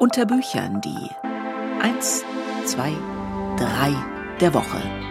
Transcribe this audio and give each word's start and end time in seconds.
Unter 0.00 0.24
Büchern 0.24 0.80
die 0.80 1.10
1, 1.82 2.24
2, 2.64 2.90
3 3.58 3.94
der 4.40 4.54
Woche. 4.54 5.09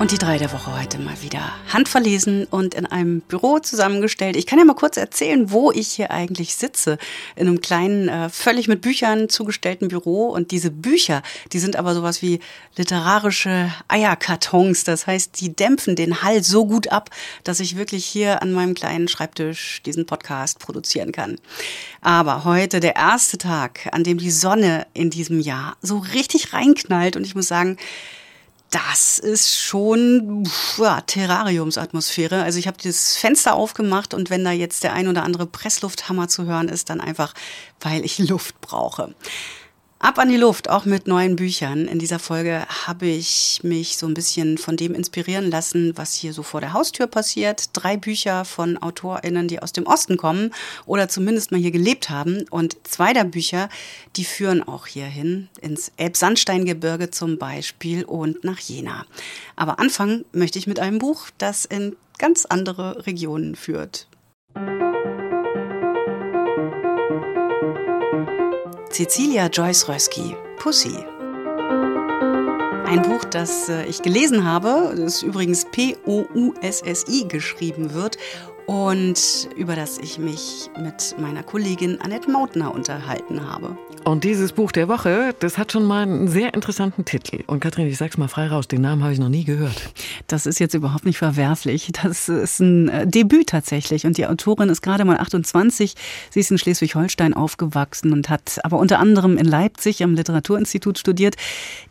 Und 0.00 0.12
die 0.12 0.18
drei 0.18 0.38
der 0.38 0.52
Woche 0.52 0.78
heute 0.78 1.00
mal 1.00 1.20
wieder 1.22 1.52
handverlesen 1.72 2.44
und 2.44 2.74
in 2.74 2.86
einem 2.86 3.20
Büro 3.20 3.58
zusammengestellt. 3.58 4.36
Ich 4.36 4.46
kann 4.46 4.60
ja 4.60 4.64
mal 4.64 4.74
kurz 4.74 4.96
erzählen, 4.96 5.50
wo 5.50 5.72
ich 5.72 5.88
hier 5.88 6.12
eigentlich 6.12 6.54
sitze. 6.54 6.98
In 7.34 7.48
einem 7.48 7.60
kleinen, 7.60 8.08
äh, 8.08 8.28
völlig 8.28 8.68
mit 8.68 8.80
Büchern 8.80 9.28
zugestellten 9.28 9.88
Büro. 9.88 10.28
Und 10.28 10.52
diese 10.52 10.70
Bücher, 10.70 11.22
die 11.52 11.58
sind 11.58 11.74
aber 11.74 11.96
sowas 11.96 12.22
wie 12.22 12.38
literarische 12.76 13.72
Eierkartons. 13.88 14.84
Das 14.84 15.08
heißt, 15.08 15.40
die 15.40 15.56
dämpfen 15.56 15.96
den 15.96 16.22
Hall 16.22 16.44
so 16.44 16.64
gut 16.64 16.92
ab, 16.92 17.10
dass 17.42 17.58
ich 17.58 17.76
wirklich 17.76 18.06
hier 18.06 18.40
an 18.40 18.52
meinem 18.52 18.74
kleinen 18.74 19.08
Schreibtisch 19.08 19.82
diesen 19.84 20.06
Podcast 20.06 20.60
produzieren 20.60 21.10
kann. 21.10 21.40
Aber 22.02 22.44
heute 22.44 22.78
der 22.78 22.94
erste 22.94 23.36
Tag, 23.36 23.88
an 23.90 24.04
dem 24.04 24.18
die 24.18 24.30
Sonne 24.30 24.86
in 24.94 25.10
diesem 25.10 25.40
Jahr 25.40 25.76
so 25.82 25.98
richtig 25.98 26.52
reinknallt. 26.52 27.16
Und 27.16 27.26
ich 27.26 27.34
muss 27.34 27.48
sagen, 27.48 27.78
das 28.70 29.18
ist 29.18 29.58
schon 29.58 30.44
ja, 30.76 31.00
Terrariumsatmosphäre. 31.00 32.42
Also 32.42 32.58
ich 32.58 32.66
habe 32.66 32.76
das 32.82 33.16
Fenster 33.16 33.54
aufgemacht 33.54 34.12
und 34.12 34.30
wenn 34.30 34.44
da 34.44 34.52
jetzt 34.52 34.84
der 34.84 34.92
ein 34.92 35.08
oder 35.08 35.22
andere 35.22 35.46
Presslufthammer 35.46 36.28
zu 36.28 36.44
hören 36.44 36.68
ist, 36.68 36.90
dann 36.90 37.00
einfach, 37.00 37.34
weil 37.80 38.04
ich 38.04 38.18
Luft 38.18 38.60
brauche. 38.60 39.14
Ab 40.00 40.20
an 40.20 40.28
die 40.28 40.36
Luft, 40.36 40.70
auch 40.70 40.84
mit 40.84 41.08
neuen 41.08 41.34
Büchern. 41.34 41.88
In 41.88 41.98
dieser 41.98 42.20
Folge 42.20 42.64
habe 42.86 43.06
ich 43.06 43.58
mich 43.64 43.96
so 43.96 44.06
ein 44.06 44.14
bisschen 44.14 44.56
von 44.56 44.76
dem 44.76 44.94
inspirieren 44.94 45.50
lassen, 45.50 45.92
was 45.96 46.14
hier 46.14 46.32
so 46.32 46.44
vor 46.44 46.60
der 46.60 46.72
Haustür 46.72 47.08
passiert. 47.08 47.70
Drei 47.72 47.96
Bücher 47.96 48.44
von 48.44 48.80
AutorInnen, 48.80 49.48
die 49.48 49.60
aus 49.60 49.72
dem 49.72 49.86
Osten 49.86 50.16
kommen 50.16 50.54
oder 50.86 51.08
zumindest 51.08 51.50
mal 51.50 51.60
hier 51.60 51.72
gelebt 51.72 52.10
haben. 52.10 52.44
Und 52.48 52.76
zwei 52.84 53.12
der 53.12 53.24
Bücher, 53.24 53.68
die 54.14 54.24
führen 54.24 54.62
auch 54.62 54.86
hierhin, 54.86 55.48
ins 55.60 55.90
Elbsandsteingebirge 55.96 57.10
zum 57.10 57.36
Beispiel 57.36 58.04
und 58.04 58.44
nach 58.44 58.60
Jena. 58.60 59.04
Aber 59.56 59.80
anfangen 59.80 60.24
möchte 60.30 60.60
ich 60.60 60.68
mit 60.68 60.78
einem 60.78 61.00
Buch, 61.00 61.26
das 61.38 61.64
in 61.64 61.96
ganz 62.18 62.46
andere 62.46 63.04
Regionen 63.04 63.56
führt. 63.56 64.06
Cecilia 68.90 69.46
Joyce 69.46 69.88
Rösky, 69.88 70.34
Pussy. 70.58 70.96
Ein 72.86 73.02
Buch, 73.02 73.22
das 73.24 73.68
äh, 73.68 73.84
ich 73.84 74.02
gelesen 74.02 74.44
habe, 74.44 74.94
das 74.96 75.22
übrigens 75.22 75.66
P-O-U-S-S-I 75.66 77.28
geschrieben 77.28 77.92
wird 77.92 78.16
und 78.68 79.48
über 79.56 79.76
das 79.76 79.96
ich 79.96 80.18
mich 80.18 80.68
mit 80.78 81.16
meiner 81.18 81.42
Kollegin 81.42 81.98
Annette 82.02 82.30
Mautner 82.30 82.74
unterhalten 82.74 83.50
habe. 83.50 83.78
Und 84.04 84.24
dieses 84.24 84.52
Buch 84.52 84.72
der 84.72 84.88
Woche, 84.88 85.34
das 85.40 85.56
hat 85.56 85.72
schon 85.72 85.84
mal 85.84 86.02
einen 86.02 86.28
sehr 86.28 86.52
interessanten 86.52 87.06
Titel. 87.06 87.44
Und 87.46 87.60
Kathrin, 87.60 87.86
ich 87.86 87.96
sag's 87.96 88.18
mal 88.18 88.28
frei 88.28 88.48
raus, 88.48 88.68
den 88.68 88.82
Namen 88.82 89.02
habe 89.02 89.12
ich 89.14 89.18
noch 89.18 89.28
nie 89.30 89.44
gehört. 89.44 89.90
Das 90.26 90.44
ist 90.46 90.60
jetzt 90.60 90.74
überhaupt 90.74 91.06
nicht 91.06 91.18
verwerflich. 91.18 91.90
Das 92.02 92.28
ist 92.28 92.60
ein 92.60 92.88
äh, 92.88 93.06
Debüt 93.06 93.48
tatsächlich. 93.48 94.06
Und 94.06 94.18
die 94.18 94.26
Autorin 94.26 94.68
ist 94.68 94.82
gerade 94.82 95.04
mal 95.04 95.16
28. 95.16 95.94
Sie 96.30 96.40
ist 96.40 96.50
in 96.50 96.58
Schleswig-Holstein 96.58 97.34
aufgewachsen 97.34 98.12
und 98.12 98.28
hat 98.28 98.60
aber 98.64 98.78
unter 98.78 98.98
anderem 98.98 99.36
in 99.36 99.46
Leipzig 99.46 100.02
am 100.02 100.14
Literaturinstitut 100.14 100.98
studiert. 100.98 101.36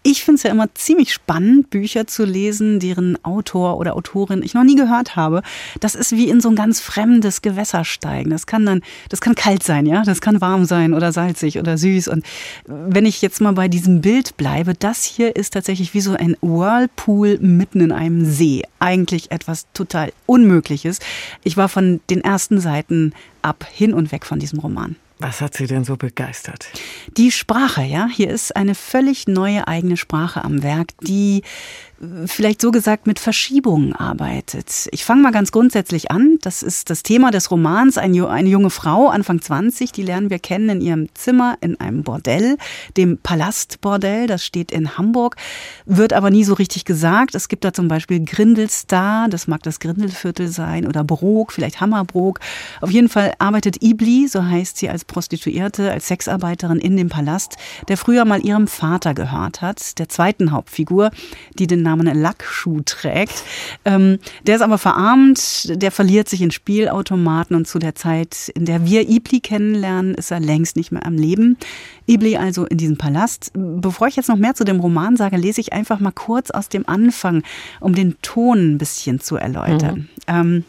Ich 0.03 0.23
finde 0.23 0.37
es 0.37 0.43
ja 0.43 0.51
immer 0.51 0.73
ziemlich 0.75 1.13
spannend, 1.13 1.69
Bücher 1.69 2.07
zu 2.07 2.23
lesen, 2.23 2.79
deren 2.79 3.23
Autor 3.25 3.77
oder 3.77 3.95
Autorin 3.95 4.43
ich 4.43 4.53
noch 4.53 4.63
nie 4.63 4.75
gehört 4.75 5.15
habe. 5.15 5.41
Das 5.79 5.95
ist 5.95 6.13
wie 6.13 6.29
in 6.29 6.39
so 6.39 6.49
ein 6.49 6.55
ganz 6.67 6.81
fremdes 6.81 7.41
Gewässer 7.41 7.85
steigen. 7.85 8.29
Das 8.29 8.45
kann 8.45 8.65
dann, 8.65 8.81
das 9.07 9.21
kann 9.21 9.35
kalt 9.35 9.63
sein, 9.63 9.85
ja, 9.85 10.03
das 10.03 10.19
kann 10.19 10.41
warm 10.41 10.65
sein 10.65 10.93
oder 10.93 11.13
salzig 11.13 11.59
oder 11.59 11.77
süß. 11.77 12.09
Und 12.09 12.25
wenn 12.65 13.05
ich 13.05 13.21
jetzt 13.21 13.39
mal 13.39 13.53
bei 13.53 13.69
diesem 13.69 14.01
Bild 14.01 14.35
bleibe, 14.35 14.73
das 14.73 15.05
hier 15.05 15.37
ist 15.37 15.53
tatsächlich 15.53 15.93
wie 15.93 16.01
so 16.01 16.13
ein 16.15 16.35
Whirlpool 16.41 17.37
mitten 17.39 17.79
in 17.79 17.93
einem 17.93 18.25
See. 18.25 18.63
Eigentlich 18.79 19.31
etwas 19.31 19.67
total 19.71 20.11
Unmögliches. 20.25 20.99
Ich 21.45 21.55
war 21.55 21.69
von 21.69 22.01
den 22.09 22.19
ersten 22.19 22.59
Seiten 22.59 23.13
ab 23.41 23.65
hin 23.71 23.93
und 23.93 24.11
weg 24.11 24.25
von 24.25 24.39
diesem 24.39 24.59
Roman. 24.59 24.97
Was 25.19 25.41
hat 25.41 25.55
Sie 25.55 25.65
denn 25.65 25.83
so 25.83 25.97
begeistert? 25.97 26.67
Die 27.17 27.31
Sprache, 27.31 27.81
ja. 27.81 28.07
Hier 28.07 28.29
ist 28.29 28.55
eine 28.55 28.75
völlig 28.75 29.27
neue 29.27 29.67
eigene 29.67 29.97
Sprache 29.97 30.43
am 30.43 30.61
Werk, 30.61 30.89
die 31.01 31.41
vielleicht 32.27 32.61
so 32.61 32.69
gesagt 32.69 33.07
mit 33.07 33.17
Verschiebungen 33.17 33.93
arbeitet. 33.93 34.87
Ich 34.91 35.03
fange 35.03 35.23
mal 35.23 35.31
ganz 35.31 35.51
grundsätzlich 35.51 36.11
an. 36.11 36.37
Das 36.43 36.61
ist 36.61 36.91
das 36.91 37.01
Thema 37.01 37.31
des 37.31 37.49
Romans. 37.49 37.97
Eine 37.97 38.47
junge 38.47 38.69
Frau, 38.69 39.07
Anfang 39.07 39.41
20, 39.41 39.91
die 39.91 40.03
lernen 40.03 40.29
wir 40.29 40.37
kennen 40.37 40.69
in 40.69 40.81
ihrem 40.81 41.09
Zimmer 41.15 41.57
in 41.59 41.79
einem 41.79 42.03
Bordell, 42.03 42.57
dem 42.97 43.17
Palastbordell. 43.17 44.27
Das 44.27 44.45
steht 44.45 44.71
in 44.71 44.99
Hamburg, 44.99 45.37
wird 45.85 46.13
aber 46.13 46.29
nie 46.29 46.43
so 46.43 46.53
richtig 46.53 46.85
gesagt. 46.85 47.33
Es 47.33 47.47
gibt 47.47 47.65
da 47.65 47.73
zum 47.73 47.87
Beispiel 47.87 48.23
Grindelstar, 48.23 49.27
das 49.27 49.47
mag 49.47 49.63
das 49.63 49.79
Grindelviertel 49.79 50.49
sein, 50.49 50.85
oder 50.85 51.03
Brok, 51.03 51.51
vielleicht 51.51 51.81
Hammerbrok. 51.81 52.39
Auf 52.79 52.91
jeden 52.91 53.09
Fall 53.09 53.33
arbeitet 53.39 53.81
Ibli, 53.81 54.27
so 54.27 54.45
heißt 54.45 54.77
sie 54.77 54.89
als 54.89 55.03
Prostituierte, 55.07 55.91
als 55.91 56.07
Sexarbeiterin 56.07 56.79
in 56.79 56.97
dem 56.97 57.09
Palast, 57.09 57.55
der 57.87 57.97
früher 57.97 58.25
mal 58.25 58.45
ihrem 58.45 58.67
Vater 58.67 59.13
gehört 59.13 59.61
hat, 59.61 59.97
der 59.99 60.09
zweiten 60.09 60.51
Hauptfigur, 60.51 61.11
die 61.57 61.67
den 61.67 61.81
Namen 61.81 62.07
Lackschuh 62.07 62.81
trägt. 62.85 63.43
Ähm, 63.85 64.19
der 64.45 64.57
ist 64.57 64.61
aber 64.61 64.77
verarmt, 64.77 65.81
der 65.81 65.91
verliert 65.91 66.29
sich 66.29 66.41
in 66.41 66.51
Spielautomaten 66.51 67.55
und 67.55 67.67
zu 67.67 67.79
der 67.79 67.95
Zeit, 67.95 68.49
in 68.55 68.65
der 68.65 68.85
wir 68.85 69.09
Ibli 69.09 69.39
kennenlernen, 69.39 70.15
ist 70.15 70.31
er 70.31 70.39
längst 70.39 70.75
nicht 70.75 70.91
mehr 70.91 71.05
am 71.05 71.15
Leben. 71.15 71.57
Ibli 72.07 72.37
also 72.37 72.65
in 72.65 72.77
diesem 72.77 72.97
Palast. 72.97 73.51
Bevor 73.53 74.07
ich 74.07 74.15
jetzt 74.15 74.29
noch 74.29 74.37
mehr 74.37 74.55
zu 74.55 74.63
dem 74.63 74.79
Roman 74.79 75.17
sage, 75.17 75.37
lese 75.37 75.61
ich 75.61 75.73
einfach 75.73 75.99
mal 75.99 76.11
kurz 76.11 76.51
aus 76.51 76.69
dem 76.69 76.87
Anfang, 76.87 77.43
um 77.79 77.93
den 77.93 78.15
Ton 78.21 78.73
ein 78.73 78.77
bisschen 78.77 79.19
zu 79.19 79.35
erläutern. 79.35 79.95
Mhm. 79.95 80.07
Ähm, 80.27 80.63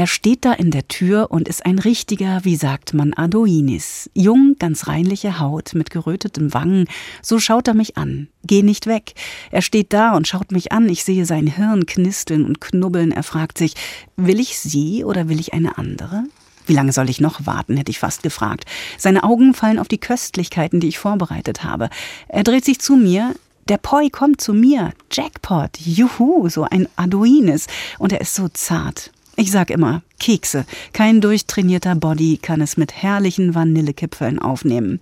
er 0.00 0.06
steht 0.06 0.46
da 0.46 0.54
in 0.54 0.70
der 0.70 0.88
Tür 0.88 1.30
und 1.30 1.46
ist 1.46 1.66
ein 1.66 1.78
richtiger, 1.78 2.42
wie 2.42 2.56
sagt 2.56 2.94
man, 2.94 3.12
Adoinis. 3.12 4.08
Jung, 4.14 4.56
ganz 4.58 4.86
reinliche 4.86 5.38
Haut, 5.38 5.74
mit 5.74 5.90
geröteten 5.90 6.54
Wangen. 6.54 6.86
So 7.20 7.38
schaut 7.38 7.68
er 7.68 7.74
mich 7.74 7.98
an. 7.98 8.28
Geh 8.42 8.62
nicht 8.62 8.86
weg. 8.86 9.12
Er 9.50 9.60
steht 9.60 9.92
da 9.92 10.16
und 10.16 10.26
schaut 10.26 10.52
mich 10.52 10.72
an. 10.72 10.88
Ich 10.88 11.04
sehe 11.04 11.26
sein 11.26 11.46
Hirn 11.46 11.84
knisteln 11.84 12.46
und 12.46 12.62
knubbeln. 12.62 13.12
Er 13.12 13.22
fragt 13.22 13.58
sich, 13.58 13.74
will 14.16 14.40
ich 14.40 14.58
sie 14.58 15.04
oder 15.04 15.28
will 15.28 15.38
ich 15.38 15.52
eine 15.52 15.76
andere? 15.76 16.24
Wie 16.64 16.72
lange 16.72 16.94
soll 16.94 17.10
ich 17.10 17.20
noch 17.20 17.44
warten, 17.44 17.76
hätte 17.76 17.90
ich 17.90 17.98
fast 17.98 18.22
gefragt. 18.22 18.64
Seine 18.96 19.22
Augen 19.22 19.52
fallen 19.52 19.78
auf 19.78 19.88
die 19.88 20.00
Köstlichkeiten, 20.00 20.80
die 20.80 20.88
ich 20.88 20.98
vorbereitet 20.98 21.62
habe. 21.62 21.90
Er 22.26 22.42
dreht 22.42 22.64
sich 22.64 22.78
zu 22.78 22.96
mir, 22.96 23.34
der 23.68 23.76
Poi 23.76 24.08
kommt 24.08 24.40
zu 24.40 24.54
mir. 24.54 24.94
Jackpot. 25.12 25.78
Juhu, 25.78 26.48
so 26.48 26.62
ein 26.62 26.88
Adoinis. 26.96 27.66
Und 27.98 28.14
er 28.14 28.22
ist 28.22 28.34
so 28.34 28.48
zart. 28.48 29.12
Ich 29.40 29.52
sag 29.52 29.70
immer, 29.70 30.02
Kekse. 30.18 30.66
Kein 30.92 31.22
durchtrainierter 31.22 31.94
Body 31.94 32.36
kann 32.36 32.60
es 32.60 32.76
mit 32.76 32.92
herrlichen 32.92 33.54
Vanillekipfeln 33.54 34.38
aufnehmen. 34.38 35.00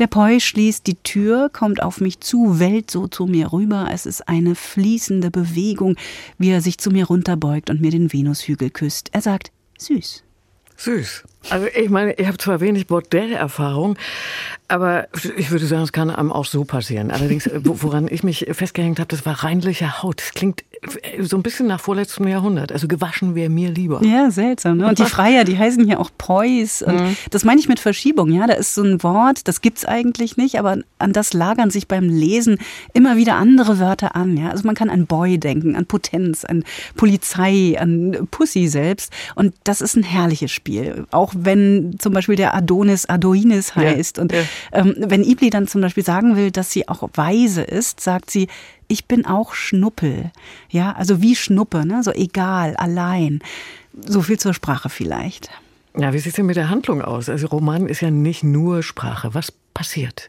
Der 0.00 0.08
Poi 0.08 0.40
schließt 0.40 0.84
die 0.88 0.96
Tür, 0.96 1.48
kommt 1.48 1.80
auf 1.80 2.00
mich 2.00 2.18
zu, 2.18 2.58
wellt 2.58 2.90
so 2.90 3.06
zu 3.06 3.26
mir 3.26 3.52
rüber. 3.52 3.88
Es 3.92 4.04
ist 4.04 4.28
eine 4.28 4.56
fließende 4.56 5.30
Bewegung, 5.30 5.94
wie 6.38 6.50
er 6.50 6.60
sich 6.60 6.78
zu 6.78 6.90
mir 6.90 7.06
runterbeugt 7.06 7.70
und 7.70 7.80
mir 7.80 7.92
den 7.92 8.12
Venushügel 8.12 8.70
küsst. 8.70 9.10
Er 9.12 9.20
sagt, 9.20 9.52
süß. 9.78 10.24
Süß. 10.76 11.22
Also 11.50 11.66
ich 11.66 11.90
meine, 11.90 12.12
ich 12.14 12.26
habe 12.26 12.38
zwar 12.38 12.60
wenig 12.60 12.86
Bordellerfahrung, 12.86 13.96
aber 14.68 15.08
ich 15.36 15.50
würde 15.50 15.64
sagen, 15.64 15.82
es 15.82 15.92
kann 15.92 16.10
einem 16.10 16.30
auch 16.30 16.44
so 16.44 16.64
passieren. 16.64 17.10
Allerdings, 17.10 17.48
woran 17.62 18.06
ich 18.10 18.22
mich 18.22 18.46
festgehängt 18.52 19.00
habe, 19.00 19.08
das 19.08 19.24
war 19.24 19.42
reinliche 19.44 20.02
Haut. 20.02 20.20
Das 20.20 20.32
klingt 20.32 20.62
so 21.20 21.36
ein 21.36 21.42
bisschen 21.42 21.66
nach 21.66 21.80
vorletztem 21.80 22.28
Jahrhundert. 22.28 22.70
Also 22.70 22.86
gewaschen 22.86 23.34
wäre 23.34 23.48
mir 23.48 23.70
lieber. 23.70 24.02
Ja, 24.04 24.30
seltsam. 24.30 24.78
Ne? 24.78 24.88
Und 24.88 24.98
die 24.98 25.04
Freier, 25.04 25.44
die 25.44 25.58
heißen 25.58 25.84
hier 25.84 25.98
auch 25.98 26.10
Preus. 26.18 26.82
Und 26.82 26.96
mhm. 26.96 27.16
das 27.30 27.44
meine 27.44 27.60
ich 27.60 27.68
mit 27.68 27.80
Verschiebung. 27.80 28.30
Ja, 28.30 28.46
da 28.46 28.54
ist 28.54 28.74
so 28.74 28.82
ein 28.82 29.02
Wort, 29.02 29.48
das 29.48 29.60
gibt's 29.60 29.84
eigentlich 29.84 30.36
nicht, 30.36 30.58
aber 30.58 30.78
an 30.98 31.12
das 31.12 31.32
lagern 31.32 31.70
sich 31.70 31.88
beim 31.88 32.08
Lesen 32.08 32.58
immer 32.92 33.16
wieder 33.16 33.36
andere 33.36 33.78
Wörter 33.78 34.14
an. 34.14 34.36
Ja, 34.36 34.50
also 34.50 34.66
man 34.66 34.74
kann 34.74 34.90
an 34.90 35.06
Boy 35.06 35.38
denken, 35.38 35.76
an 35.76 35.86
Potenz, 35.86 36.44
an 36.44 36.64
Polizei, 36.96 37.76
an 37.78 38.28
Pussy 38.30 38.68
selbst. 38.68 39.12
Und 39.34 39.54
das 39.64 39.80
ist 39.80 39.96
ein 39.96 40.02
herrliches 40.02 40.52
Spiel. 40.52 41.06
Auch 41.10 41.32
wenn 41.44 41.96
zum 41.98 42.12
Beispiel 42.12 42.36
der 42.36 42.54
Adonis 42.54 43.06
Adoinis 43.06 43.74
heißt. 43.76 44.16
Ja, 44.16 44.22
und 44.22 44.32
ja. 44.32 44.42
Ähm, 44.72 44.94
wenn 44.98 45.24
Ibli 45.24 45.50
dann 45.50 45.66
zum 45.66 45.80
Beispiel 45.80 46.04
sagen 46.04 46.36
will, 46.36 46.50
dass 46.50 46.70
sie 46.70 46.88
auch 46.88 47.08
weise 47.14 47.62
ist, 47.62 48.00
sagt 48.00 48.30
sie, 48.30 48.48
ich 48.88 49.06
bin 49.06 49.26
auch 49.26 49.54
Schnuppel. 49.54 50.30
Ja, 50.70 50.92
also 50.92 51.22
wie 51.22 51.36
Schnuppe, 51.36 51.86
ne? 51.86 52.02
so 52.02 52.12
egal, 52.12 52.76
allein. 52.76 53.40
So 54.06 54.22
viel 54.22 54.38
zur 54.38 54.54
Sprache 54.54 54.88
vielleicht. 54.88 55.50
Ja, 55.96 56.12
wie 56.12 56.18
sieht 56.18 56.30
es 56.30 56.36
denn 56.36 56.46
mit 56.46 56.56
der 56.56 56.70
Handlung 56.70 57.02
aus? 57.02 57.28
Also 57.28 57.48
Roman 57.48 57.86
ist 57.86 58.00
ja 58.00 58.10
nicht 58.10 58.44
nur 58.44 58.82
Sprache. 58.82 59.34
Was 59.34 59.52
passiert? 59.74 60.28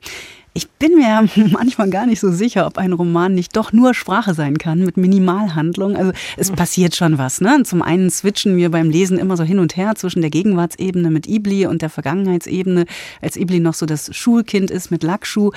Ich 0.54 0.68
bin 0.68 0.96
mir 0.96 1.28
manchmal 1.52 1.90
gar 1.90 2.08
nicht 2.08 2.20
so 2.20 2.32
sicher, 2.32 2.66
ob 2.66 2.78
ein 2.78 2.94
Roman 2.94 3.34
nicht 3.34 3.56
doch 3.56 3.72
nur 3.72 3.94
Sprache 3.94 4.34
sein 4.34 4.58
kann 4.58 4.80
mit 4.80 4.98
Minimalhandlung. 4.98 5.96
Also 5.96 6.12
es 6.38 6.52
passiert 6.52 6.96
schon 6.96 7.18
was. 7.18 7.40
Ne? 7.40 7.62
Zum 7.64 7.82
einen 7.82 8.10
switchen 8.10 8.58
wir 8.58 8.72
beim 8.72 8.90
Lesen 8.90 9.20
immer 9.20 9.38
so 9.38 9.44
hin 9.44 9.60
und 9.60 9.78
her 9.78 9.94
zwischen 9.96 10.22
der 10.22 10.32
Gegenwartsebene 10.32 11.12
mit 11.12 11.28
Ibli 11.28 11.68
und 11.68 11.82
der 11.82 11.90
Vergangenheitsebene, 11.90 12.86
als 13.22 13.38
Ibli 13.38 13.60
noch 13.60 13.76
so 13.76 13.86
das 13.86 14.16
Schulkind 14.16 14.72
ist 14.72 14.90
mit 14.90 15.04
Lackschuh. 15.04 15.52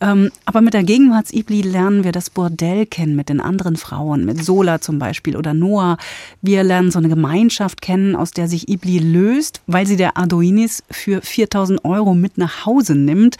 Ähm, 0.00 0.30
aber 0.44 0.60
mit 0.60 0.74
der 0.74 0.84
Gegenwarts-Ibli 0.84 1.62
lernen 1.62 2.04
wir 2.04 2.12
das 2.12 2.30
Bordell 2.30 2.86
kennen 2.86 3.16
mit 3.16 3.28
den 3.28 3.40
anderen 3.40 3.76
Frauen, 3.76 4.24
mit 4.24 4.44
Sola 4.44 4.80
zum 4.80 4.98
Beispiel 4.98 5.36
oder 5.36 5.54
Noah. 5.54 5.96
Wir 6.40 6.62
lernen 6.62 6.92
so 6.92 6.98
eine 6.98 7.08
Gemeinschaft 7.08 7.82
kennen, 7.82 8.14
aus 8.14 8.30
der 8.30 8.46
sich 8.46 8.68
Ibli 8.68 8.98
löst, 8.98 9.60
weil 9.66 9.86
sie 9.86 9.96
der 9.96 10.16
Arduinis 10.16 10.84
für 10.90 11.20
4000 11.20 11.84
Euro 11.84 12.14
mit 12.14 12.38
nach 12.38 12.64
Hause 12.64 12.94
nimmt. 12.94 13.36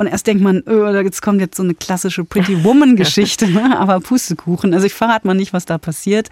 Und 0.00 0.06
erst 0.06 0.26
denkt 0.26 0.42
man, 0.42 0.62
oh, 0.66 0.88
jetzt 1.02 1.20
kommt 1.20 1.42
jetzt 1.42 1.58
so 1.58 1.62
eine 1.62 1.74
klassische 1.74 2.24
Pretty 2.24 2.64
Woman-Geschichte, 2.64 3.46
ne? 3.52 3.78
aber 3.78 4.00
Pustekuchen. 4.00 4.72
Also 4.72 4.86
ich 4.86 4.94
verrate 4.94 5.26
mal 5.26 5.34
nicht, 5.34 5.52
was 5.52 5.66
da 5.66 5.76
passiert. 5.76 6.30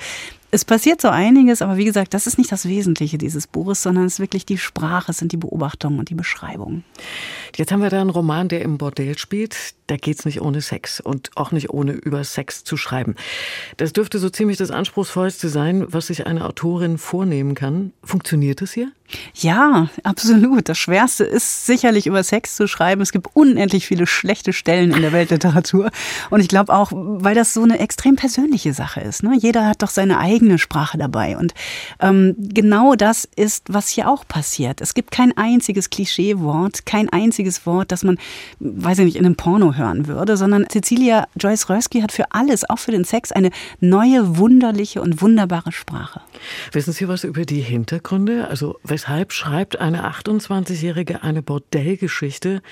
Es 0.50 0.64
passiert 0.64 1.02
so 1.02 1.08
einiges, 1.08 1.60
aber 1.60 1.76
wie 1.76 1.84
gesagt, 1.84 2.14
das 2.14 2.26
ist 2.26 2.38
nicht 2.38 2.50
das 2.50 2.66
Wesentliche 2.66 3.18
dieses 3.18 3.46
Buches, 3.46 3.82
sondern 3.82 4.06
es 4.06 4.14
ist 4.14 4.20
wirklich 4.20 4.46
die 4.46 4.56
Sprache, 4.56 5.10
es 5.10 5.18
sind 5.18 5.32
die 5.32 5.36
Beobachtungen 5.36 5.98
und 5.98 6.08
die 6.08 6.14
Beschreibungen. 6.14 6.84
Jetzt 7.54 7.70
haben 7.70 7.82
wir 7.82 7.90
da 7.90 8.00
einen 8.00 8.08
Roman, 8.08 8.48
der 8.48 8.62
im 8.62 8.78
Bordell 8.78 9.18
spielt. 9.18 9.56
Da 9.88 9.96
geht's 9.96 10.24
nicht 10.24 10.40
ohne 10.40 10.60
Sex 10.60 11.00
und 11.00 11.30
auch 11.36 11.50
nicht 11.50 11.70
ohne 11.70 11.92
über 11.92 12.22
Sex 12.24 12.64
zu 12.64 12.76
schreiben. 12.76 13.14
Das 13.78 13.92
dürfte 13.92 14.18
so 14.18 14.30
ziemlich 14.30 14.56
das 14.58 14.70
Anspruchsvollste 14.70 15.48
sein, 15.48 15.86
was 15.88 16.08
sich 16.08 16.26
eine 16.26 16.44
Autorin 16.44 16.98
vornehmen 16.98 17.54
kann. 17.54 17.92
Funktioniert 18.02 18.62
es 18.62 18.72
hier? 18.72 18.92
Ja, 19.34 19.88
absolut. 20.02 20.68
Das 20.68 20.76
Schwerste 20.76 21.24
ist 21.24 21.64
sicherlich 21.64 22.06
über 22.06 22.22
Sex 22.22 22.56
zu 22.56 22.66
schreiben. 22.66 23.00
Es 23.00 23.12
gibt 23.12 23.34
unendlich 23.34 23.86
viele 23.86 24.06
schlechte 24.06 24.52
Stellen 24.52 24.92
in 24.92 25.00
der 25.00 25.12
Weltliteratur. 25.12 25.90
Und 26.28 26.40
ich 26.40 26.48
glaube 26.48 26.74
auch, 26.74 26.92
weil 26.92 27.34
das 27.34 27.54
so 27.54 27.62
eine 27.62 27.78
extrem 27.78 28.16
persönliche 28.16 28.74
Sache 28.74 29.00
ist. 29.00 29.22
Ne? 29.22 29.36
Jeder 29.38 29.66
hat 29.66 29.82
doch 29.82 29.88
seine 29.88 30.18
eigene 30.18 30.37
Sprache 30.58 30.98
dabei. 30.98 31.36
Und 31.36 31.54
ähm, 32.00 32.34
genau 32.38 32.94
das 32.94 33.28
ist, 33.36 33.64
was 33.68 33.88
hier 33.88 34.08
auch 34.08 34.26
passiert. 34.26 34.80
Es 34.80 34.94
gibt 34.94 35.10
kein 35.10 35.36
einziges 35.36 35.90
Klischeewort, 35.90 36.86
kein 36.86 37.08
einziges 37.08 37.66
Wort, 37.66 37.92
das 37.92 38.04
man, 38.04 38.18
weiß 38.60 39.00
ich 39.00 39.04
nicht, 39.04 39.16
in 39.16 39.26
einem 39.26 39.36
Porno 39.36 39.74
hören 39.74 40.06
würde, 40.06 40.36
sondern 40.36 40.66
Cecilia 40.70 41.26
Joyce 41.36 41.68
Rösky 41.68 42.00
hat 42.00 42.12
für 42.12 42.32
alles, 42.32 42.68
auch 42.68 42.78
für 42.78 42.92
den 42.92 43.04
Sex, 43.04 43.32
eine 43.32 43.50
neue, 43.80 44.38
wunderliche 44.38 45.02
und 45.02 45.20
wunderbare 45.20 45.72
Sprache. 45.72 46.20
Wissen 46.72 46.92
Sie 46.92 47.08
was 47.08 47.24
über 47.24 47.44
die 47.44 47.60
Hintergründe? 47.60 48.48
Also 48.48 48.78
weshalb 48.84 49.32
schreibt 49.32 49.78
eine 49.78 50.08
28-Jährige 50.08 51.22
eine 51.22 51.42
Bordellgeschichte, 51.42 52.62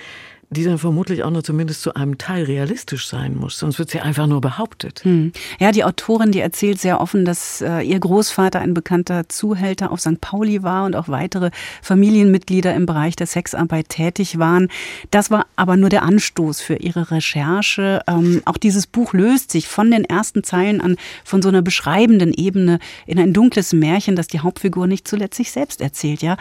die 0.50 0.64
dann 0.64 0.78
vermutlich 0.78 1.24
auch 1.24 1.30
nur 1.30 1.42
zumindest 1.42 1.82
zu 1.82 1.94
einem 1.94 2.18
Teil 2.18 2.44
realistisch 2.44 3.08
sein 3.08 3.36
muss, 3.36 3.58
sonst 3.58 3.78
wird 3.78 3.90
sie 3.90 4.00
einfach 4.00 4.26
nur 4.26 4.40
behauptet. 4.40 5.00
Hm. 5.04 5.32
Ja, 5.58 5.72
die 5.72 5.84
Autorin, 5.84 6.30
die 6.30 6.40
erzählt 6.40 6.80
sehr 6.80 7.00
offen, 7.00 7.24
dass 7.24 7.60
äh, 7.60 7.80
ihr 7.80 7.98
Großvater 7.98 8.60
ein 8.60 8.72
bekannter 8.72 9.28
Zuhälter 9.28 9.90
auf 9.90 10.00
St. 10.00 10.20
Pauli 10.20 10.62
war 10.62 10.84
und 10.84 10.94
auch 10.94 11.08
weitere 11.08 11.50
Familienmitglieder 11.82 12.74
im 12.74 12.86
Bereich 12.86 13.16
der 13.16 13.26
Sexarbeit 13.26 13.88
tätig 13.88 14.38
waren. 14.38 14.68
Das 15.10 15.30
war 15.30 15.46
aber 15.56 15.76
nur 15.76 15.88
der 15.88 16.02
Anstoß 16.02 16.60
für 16.60 16.76
ihre 16.76 17.10
Recherche. 17.10 18.02
Ähm, 18.06 18.42
auch 18.44 18.56
dieses 18.56 18.86
Buch 18.86 19.12
löst 19.12 19.50
sich 19.50 19.66
von 19.66 19.90
den 19.90 20.04
ersten 20.04 20.44
Zeilen 20.44 20.80
an 20.80 20.96
von 21.24 21.42
so 21.42 21.48
einer 21.48 21.62
beschreibenden 21.62 22.32
Ebene 22.32 22.78
in 23.06 23.18
ein 23.18 23.32
dunkles 23.32 23.72
Märchen, 23.72 24.14
das 24.14 24.28
die 24.28 24.40
Hauptfigur 24.40 24.86
nicht 24.86 25.08
zuletzt 25.08 25.36
sich 25.36 25.50
selbst 25.50 25.80
erzählt, 25.80 26.22
ja. 26.22 26.36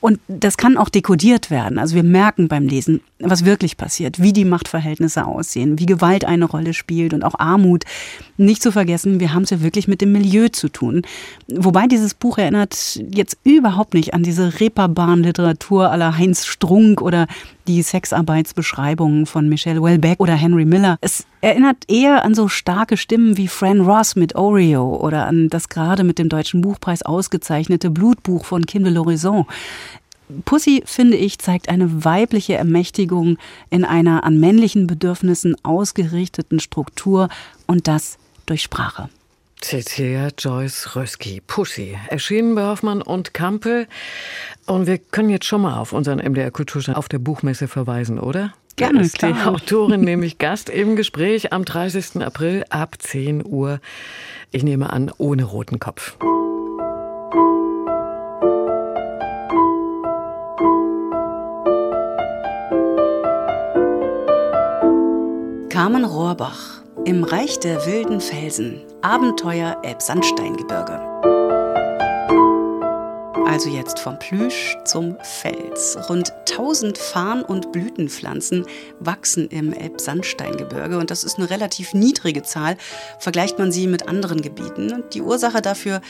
Und 0.00 0.18
das 0.26 0.56
kann 0.56 0.76
auch 0.76 0.88
dekodiert 0.88 1.50
werden. 1.50 1.78
Also 1.78 1.94
wir 1.94 2.02
merken 2.02 2.48
beim 2.48 2.66
Lesen, 2.66 3.02
was 3.20 3.41
wirklich 3.44 3.76
passiert, 3.76 4.20
wie 4.20 4.32
die 4.32 4.44
Machtverhältnisse 4.44 5.26
aussehen, 5.26 5.78
wie 5.78 5.86
Gewalt 5.86 6.24
eine 6.24 6.44
Rolle 6.44 6.74
spielt 6.74 7.14
und 7.14 7.24
auch 7.24 7.38
Armut. 7.38 7.84
Nicht 8.36 8.62
zu 8.62 8.72
vergessen, 8.72 9.20
wir 9.20 9.34
haben 9.34 9.42
es 9.42 9.50
ja 9.50 9.62
wirklich 9.62 9.88
mit 9.88 10.00
dem 10.00 10.12
Milieu 10.12 10.48
zu 10.48 10.68
tun. 10.68 11.02
Wobei 11.48 11.86
dieses 11.86 12.14
Buch 12.14 12.38
erinnert 12.38 13.00
jetzt 13.10 13.38
überhaupt 13.44 13.94
nicht 13.94 14.14
an 14.14 14.22
diese 14.22 14.60
Reeperbahn-Literatur 14.60 15.90
aller 15.90 16.16
Heinz 16.16 16.46
Strunk 16.46 17.00
oder 17.00 17.26
die 17.68 17.82
Sexarbeitsbeschreibungen 17.82 19.26
von 19.26 19.48
Michelle 19.48 19.82
Welbeck 19.82 20.18
oder 20.20 20.34
Henry 20.34 20.64
Miller. 20.64 20.96
Es 21.00 21.24
erinnert 21.40 21.76
eher 21.88 22.24
an 22.24 22.34
so 22.34 22.48
starke 22.48 22.96
Stimmen 22.96 23.36
wie 23.36 23.48
Fran 23.48 23.80
Ross 23.80 24.16
mit 24.16 24.34
Oreo 24.34 24.96
oder 24.96 25.26
an 25.26 25.48
das 25.48 25.68
gerade 25.68 26.04
mit 26.04 26.18
dem 26.18 26.28
Deutschen 26.28 26.60
Buchpreis 26.60 27.02
ausgezeichnete 27.02 27.90
Blutbuch 27.90 28.44
von 28.44 28.66
Kim 28.66 28.84
de 28.84 28.92
l'Horizon. 28.92 29.46
Pussy, 30.44 30.82
finde 30.86 31.16
ich, 31.16 31.38
zeigt 31.38 31.68
eine 31.68 32.04
weibliche 32.04 32.54
Ermächtigung 32.54 33.38
in 33.70 33.84
einer 33.84 34.24
an 34.24 34.38
männlichen 34.38 34.86
Bedürfnissen 34.86 35.56
ausgerichteten 35.64 36.60
Struktur 36.60 37.28
und 37.66 37.88
das 37.88 38.18
durch 38.46 38.62
Sprache. 38.62 39.08
Cecilia 39.62 40.30
Joyce 40.36 40.96
Rösky, 40.96 41.40
Pussy, 41.46 41.96
erschienen 42.08 42.54
bei 42.56 42.64
Hoffmann 42.64 43.00
und 43.00 43.32
Kampel. 43.32 43.86
Und 44.66 44.86
wir 44.86 44.98
können 44.98 45.30
jetzt 45.30 45.46
schon 45.46 45.62
mal 45.62 45.78
auf 45.78 45.92
unseren 45.92 46.18
MDR 46.18 46.50
Kulturstand 46.50 46.98
auf 46.98 47.08
der 47.08 47.20
Buchmesse 47.20 47.68
verweisen, 47.68 48.18
oder? 48.18 48.52
Gerne, 48.76 49.02
ist 49.02 49.18
klar. 49.18 49.32
die 49.32 49.48
Autorin 49.48 50.00
nämlich 50.04 50.38
Gast 50.38 50.68
im 50.68 50.96
Gespräch 50.96 51.52
am 51.52 51.64
30. 51.64 52.22
April 52.22 52.64
ab 52.70 52.96
10 52.98 53.46
Uhr. 53.46 53.80
Ich 54.50 54.64
nehme 54.64 54.92
an, 54.92 55.12
ohne 55.18 55.44
roten 55.44 55.78
Kopf. 55.78 56.16
Carmen 65.72 66.04
Rohrbach 66.04 66.82
im 67.06 67.24
Reich 67.24 67.58
der 67.58 67.86
wilden 67.86 68.20
Felsen 68.20 68.82
Abenteuer 69.00 69.78
Elbsandsteingebirge. 69.82 71.00
Also 73.46 73.70
jetzt 73.70 73.98
vom 73.98 74.18
Plüsch 74.18 74.76
zum 74.84 75.16
Fels. 75.22 75.96
Rund 76.10 76.30
1000 76.50 76.98
Farn- 76.98 77.42
und 77.42 77.72
Blütenpflanzen 77.72 78.66
wachsen 79.00 79.48
im 79.48 79.72
Elbsandsteingebirge 79.72 80.98
und 80.98 81.10
das 81.10 81.24
ist 81.24 81.38
eine 81.38 81.48
relativ 81.48 81.94
niedrige 81.94 82.42
Zahl, 82.42 82.76
vergleicht 83.18 83.58
man 83.58 83.72
sie 83.72 83.86
mit 83.86 84.08
anderen 84.08 84.42
Gebieten. 84.42 84.92
Und 84.92 85.14
die 85.14 85.22
Ursache 85.22 85.62
dafür 85.62 86.02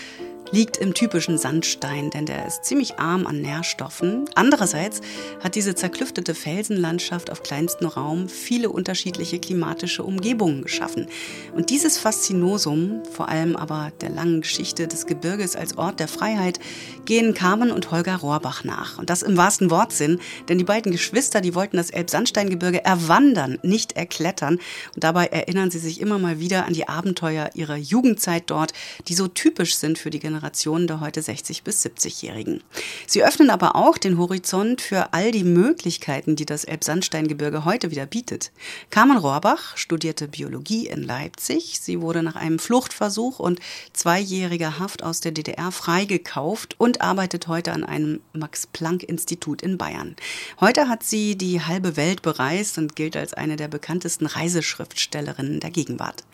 liegt 0.51 0.77
im 0.77 0.95
typischen 0.95 1.39
Sandstein, 1.39 2.11
denn 2.11 2.27
der 2.27 2.47
ist 2.47 2.65
ziemlich 2.65 2.99
arm 2.99 3.27
an 3.27 3.41
Nährstoffen. 3.41 4.27
Andererseits 4.35 5.01
hat 5.43 5.55
diese 5.55 5.75
zerklüftete 5.75 6.35
Felsenlandschaft 6.35 7.31
auf 7.31 7.43
kleinstem 7.43 7.87
Raum 7.89 8.29
viele 8.29 8.69
unterschiedliche 8.69 9.39
klimatische 9.39 10.03
Umgebungen 10.03 10.63
geschaffen. 10.63 11.07
Und 11.55 11.71
dieses 11.71 11.99
Faszinosum, 11.99 13.03
vor 13.11 13.29
allem 13.29 13.57
aber 13.57 13.93
der 14.01 14.11
langen 14.11 14.43
Geschichte 14.43 14.89
des 14.89 15.07
Gebirges 15.07 15.57
als 15.57 15.79
Ort 15.79 16.01
der 16.01 16.09
Freiheit, 16.09 16.59
gehen 17.05 17.35
Carmen 17.35 17.71
und 17.71 17.91
Holger 17.91 18.17
Rohrbach 18.17 18.65
nach. 18.65 18.99
Und 18.99 19.09
das 19.11 19.23
im 19.23 19.37
wahrsten 19.37 19.71
Wortsinn, 19.71 20.21
denn 20.49 20.59
die 20.59 20.65
beiden 20.65 20.93
Geschwister, 20.93 21.41
die 21.41 21.55
wollten 21.55 21.77
das 21.77 21.91
Elbsandsteingebirge 21.91 22.85
erwandern, 22.85 23.59
nicht 23.63 23.97
erklettern. 23.97 24.59
Und 24.95 25.05
dabei 25.05 25.27
erinnern 25.27 25.71
sie 25.71 25.79
sich 25.79 26.01
immer 26.01 26.19
mal 26.19 26.41
wieder 26.41 26.67
an 26.67 26.75
die 26.75 26.89
Abenteuer 26.89 27.51
ihrer 27.55 27.77
Jugendzeit 27.77 28.45
dort, 28.47 28.73
die 29.09 29.15
so 29.15 29.29
typisch 29.29 29.77
sind 29.77 29.99
für 29.99 30.11
die 30.11 30.19
Generation 30.19 30.32
Generationen 30.33 30.87
der 30.87 31.01
heute 31.01 31.21
60- 31.21 31.63
bis 31.63 31.85
70-Jährigen. 31.85 32.63
Sie 33.07 33.23
öffnen 33.23 33.51
aber 33.51 33.77
auch 33.77 33.99
den 33.99 34.17
Horizont 34.17 34.81
für 34.81 35.13
all 35.13 35.31
die 35.31 35.45
Möglichkeiten, 35.45 36.37
die 36.37 36.47
das 36.47 36.65
Elbsandsteingebirge 36.65 37.67
heute 37.67 37.91
wieder 37.91 38.07
bietet. 38.07 38.51
Carmen 38.89 39.19
Rohrbach 39.19 39.77
studierte 39.77 40.29
Biologie 40.29 40.87
in 40.87 41.03
Leipzig. 41.03 41.81
Sie 41.81 42.01
wurde 42.01 42.23
nach 42.23 42.37
einem 42.37 42.59
Fluchtversuch 42.59 43.41
und 43.41 43.61
zweijähriger 43.93 44.79
Haft 44.79 45.03
aus 45.03 45.21
der 45.21 45.33
DDR 45.33 45.71
freigekauft 45.71 46.77
und 46.79 47.03
arbeitet 47.03 47.47
heute 47.47 47.73
an 47.73 47.85
einem 47.85 48.21
Max-Planck-Institut 48.33 49.61
in 49.61 49.77
Bayern. 49.77 50.17
Heute 50.61 50.89
hat 50.89 51.03
sie 51.03 51.37
die 51.37 51.61
halbe 51.61 51.99
Welt 51.99 52.23
bereist 52.23 52.79
und 52.79 52.97
gilt 52.97 53.19
als 53.19 53.35
eine 53.35 53.57
der 53.57 53.69
bekanntesten 53.69 54.25
Reiseschriftstellerinnen 54.25 55.61
der 55.61 55.71
Gegenwart. 55.71 56.25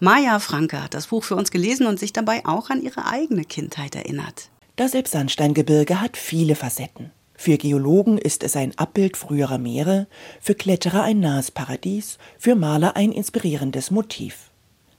Maja 0.00 0.38
Franke 0.38 0.82
hat 0.82 0.94
das 0.94 1.08
Buch 1.08 1.22
für 1.22 1.36
uns 1.36 1.50
gelesen 1.50 1.86
und 1.86 2.00
sich 2.00 2.14
dabei 2.14 2.46
auch 2.46 2.70
an 2.70 2.82
ihre 2.82 3.04
eigene 3.42 3.44
Kindheit 3.44 3.94
erinnert. 3.94 4.50
Das 4.76 4.94
Elbsandsteingebirge 4.94 6.00
hat 6.00 6.16
viele 6.16 6.54
Facetten. 6.54 7.10
Für 7.34 7.58
Geologen 7.58 8.18
ist 8.18 8.42
es 8.44 8.56
ein 8.56 8.76
Abbild 8.78 9.16
früherer 9.16 9.58
Meere, 9.58 10.06
für 10.40 10.54
Kletterer 10.54 11.02
ein 11.02 11.20
nahes 11.20 11.50
Paradies, 11.50 12.18
für 12.38 12.54
Maler 12.54 12.96
ein 12.96 13.12
inspirierendes 13.12 13.90
Motiv. 13.90 14.50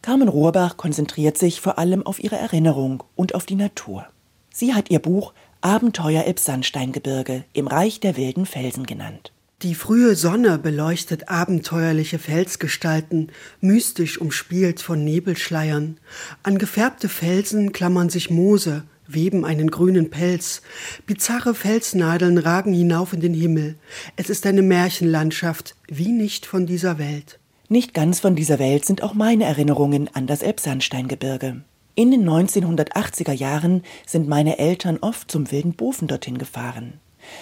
Carmen 0.01 0.27
Rohrbach 0.27 0.75
konzentriert 0.75 1.37
sich 1.37 1.61
vor 1.61 1.77
allem 1.77 2.05
auf 2.05 2.21
ihre 2.21 2.35
Erinnerung 2.35 3.03
und 3.15 3.33
auf 3.33 3.45
die 3.45 3.55
Natur. 3.55 4.05
Sie 4.53 4.73
hat 4.73 4.91
ihr 4.91 4.99
Buch 4.99 5.33
Abenteuer 5.61 6.25
Elbsandsteingebirge 6.25 7.45
im 7.53 7.67
Reich 7.67 8.01
der 8.01 8.17
wilden 8.17 8.45
Felsen 8.45 8.85
genannt. 8.85 9.31
Die 9.61 9.75
frühe 9.75 10.15
Sonne 10.15 10.57
beleuchtet 10.57 11.29
abenteuerliche 11.29 12.19
Felsgestalten, 12.19 13.31
mystisch 13.61 14.19
umspielt 14.19 14.81
von 14.81 15.03
Nebelschleiern. 15.05 15.97
An 16.43 16.57
gefärbte 16.57 17.07
Felsen 17.07 17.71
klammern 17.71 18.09
sich 18.09 18.29
Moose, 18.29 18.83
weben 19.07 19.45
einen 19.45 19.69
grünen 19.71 20.09
Pelz. 20.09 20.61
Bizarre 21.05 21.55
Felsnadeln 21.55 22.37
ragen 22.37 22.73
hinauf 22.73 23.13
in 23.13 23.21
den 23.21 23.33
Himmel. 23.33 23.75
Es 24.15 24.29
ist 24.29 24.45
eine 24.45 24.61
Märchenlandschaft, 24.61 25.75
wie 25.87 26.11
nicht 26.11 26.45
von 26.45 26.65
dieser 26.65 26.97
Welt. 26.97 27.39
Nicht 27.69 27.93
ganz 27.93 28.19
von 28.19 28.35
dieser 28.35 28.59
Welt 28.59 28.85
sind 28.85 29.01
auch 29.01 29.13
meine 29.13 29.45
Erinnerungen 29.45 30.09
an 30.13 30.27
das 30.27 30.41
Elbsandsteingebirge. 30.41 31.63
In 31.95 32.11
den 32.11 32.27
1980er 32.27 33.33
Jahren 33.33 33.83
sind 34.05 34.27
meine 34.27 34.57
Eltern 34.57 34.97
oft 34.99 35.31
zum 35.31 35.51
wilden 35.51 35.73
Bofen 35.73 36.07
dorthin 36.07 36.37
gefahren. 36.37 36.99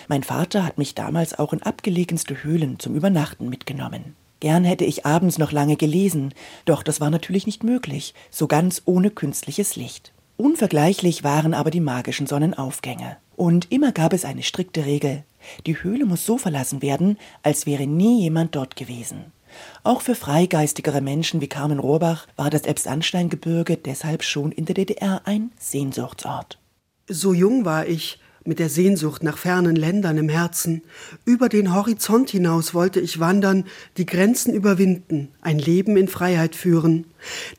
Mein 0.08 0.24
Vater 0.24 0.66
hat 0.66 0.78
mich 0.78 0.96
damals 0.96 1.38
auch 1.38 1.54
in 1.54 1.62
abgelegenste 1.62 2.44
Höhlen 2.44 2.80
zum 2.80 2.96
Übernachten 2.96 3.50
mitgenommen. 3.50 4.16
Gern 4.40 4.64
hätte 4.64 4.86
ich 4.86 5.06
abends 5.06 5.38
noch 5.38 5.52
lange 5.52 5.76
gelesen, 5.76 6.34
doch 6.66 6.82
das 6.82 7.00
war 7.00 7.10
natürlich 7.10 7.46
nicht 7.46 7.64
möglich, 7.64 8.14
so 8.32 8.48
ganz 8.48 8.82
ohne 8.86 9.12
künstliches 9.12 9.76
Licht. 9.76 10.14
Unvergleichlich 10.36 11.24
waren 11.24 11.54
aber 11.54 11.70
die 11.70 11.80
magischen 11.80 12.26
Sonnenaufgänge. 12.26 13.18
Und 13.36 13.72
immer 13.72 13.92
gab 13.92 14.14
es 14.14 14.26
eine 14.26 14.44
strikte 14.44 14.86
Regel. 14.86 15.24
Die 15.66 15.82
Höhle 15.84 16.06
muss 16.06 16.26
so 16.26 16.38
verlassen 16.38 16.82
werden, 16.82 17.18
als 17.44 17.66
wäre 17.66 17.86
nie 17.86 18.22
jemand 18.22 18.56
dort 18.56 18.76
gewesen. 18.76 19.32
Auch 19.84 20.02
für 20.02 20.16
freigeistigere 20.16 21.02
Menschen 21.02 21.42
wie 21.42 21.48
Carmen 21.48 21.80
Rohrbach 21.80 22.28
war 22.36 22.50
das 22.50 22.64
Elbsandsteingebirge 22.64 23.78
deshalb 23.78 24.24
schon 24.24 24.52
in 24.52 24.66
der 24.66 24.76
DDR 24.76 25.22
ein 25.26 25.52
Sehnsuchtsort. 25.60 26.58
So 27.08 27.34
jung 27.34 27.66
war 27.66 27.88
ich, 27.88 28.20
mit 28.46 28.60
der 28.60 28.70
Sehnsucht 28.70 29.24
nach 29.24 29.38
fernen 29.38 29.76
Ländern 29.76 30.18
im 30.18 30.30
Herzen. 30.30 30.82
Über 31.26 31.50
den 31.50 31.74
Horizont 31.74 32.30
hinaus 32.30 32.74
wollte 32.74 33.00
ich 33.00 33.20
wandern, 33.20 33.66
die 33.98 34.06
Grenzen 34.06 34.54
überwinden, 34.54 35.30
ein 35.42 35.60
Leben 35.60 35.98
in 35.98 36.08
Freiheit 36.08 36.56
führen. 36.56 37.06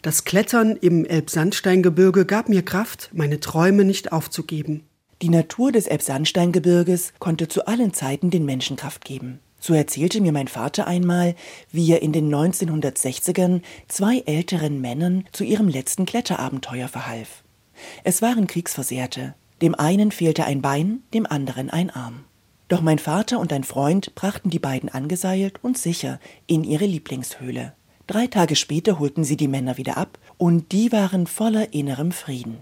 Das 0.03 0.25
Klettern 0.25 0.77
im 0.77 1.05
Elbsandsteingebirge 1.05 2.27
gab 2.27 2.49
mir 2.49 2.63
Kraft, 2.63 3.11
meine 3.13 3.41
Träume 3.41 3.85
nicht 3.85 4.13
aufzugeben. 4.13 4.83
Die 5.23 5.29
Natur 5.29 5.71
des 5.71 5.87
Elbsandsteingebirges 5.87 7.13
konnte 7.21 7.47
zu 7.47 7.67
allen 7.67 7.95
Zeiten 7.95 8.31
den 8.31 8.45
Menschen 8.45 8.77
Kraft 8.77 9.05
geben. 9.05 9.39
So 9.61 9.75
erzählte 9.75 10.21
mir 10.21 10.33
mein 10.33 10.49
Vater 10.49 10.89
einmal, 10.89 11.37
wie 11.71 11.89
er 11.93 12.03
in 12.03 12.13
den 12.13 12.35
1960ern 12.35 13.63
zwei 13.87 14.19
älteren 14.27 14.81
Männern 14.81 15.25
zu 15.31 15.45
ihrem 15.45 15.69
letzten 15.69 16.05
Kletterabenteuer 16.05 16.89
verhalf. 16.89 17.45
Es 18.03 18.21
waren 18.21 18.49
Kriegsversehrte. 18.49 19.35
Dem 19.63 19.77
einen 19.77 20.11
fehlte 20.11 20.45
ein 20.45 20.61
Bein, 20.61 21.05
dem 21.15 21.25
anderen 21.25 21.71
ein 21.71 21.89
Arm. 21.91 22.25
Doch 22.67 22.81
mein 22.81 22.99
Vater 22.99 23.39
und 23.39 23.53
ein 23.53 23.63
Freund 23.63 24.15
brachten 24.17 24.51
die 24.51 24.59
beiden 24.59 24.89
angeseilt 24.89 25.63
und 25.63 25.79
sicher 25.79 26.19
in 26.49 26.65
ihre 26.65 26.85
Lieblingshöhle. 26.87 27.73
Drei 28.09 28.27
Tage 28.27 28.57
später 28.57 28.99
holten 28.99 29.23
sie 29.23 29.37
die 29.37 29.47
Männer 29.47 29.77
wieder 29.77 29.97
ab, 29.97 30.19
und 30.37 30.73
die 30.73 30.91
waren 30.91 31.29
voller 31.29 31.73
innerem 31.73 32.11
Frieden. 32.11 32.59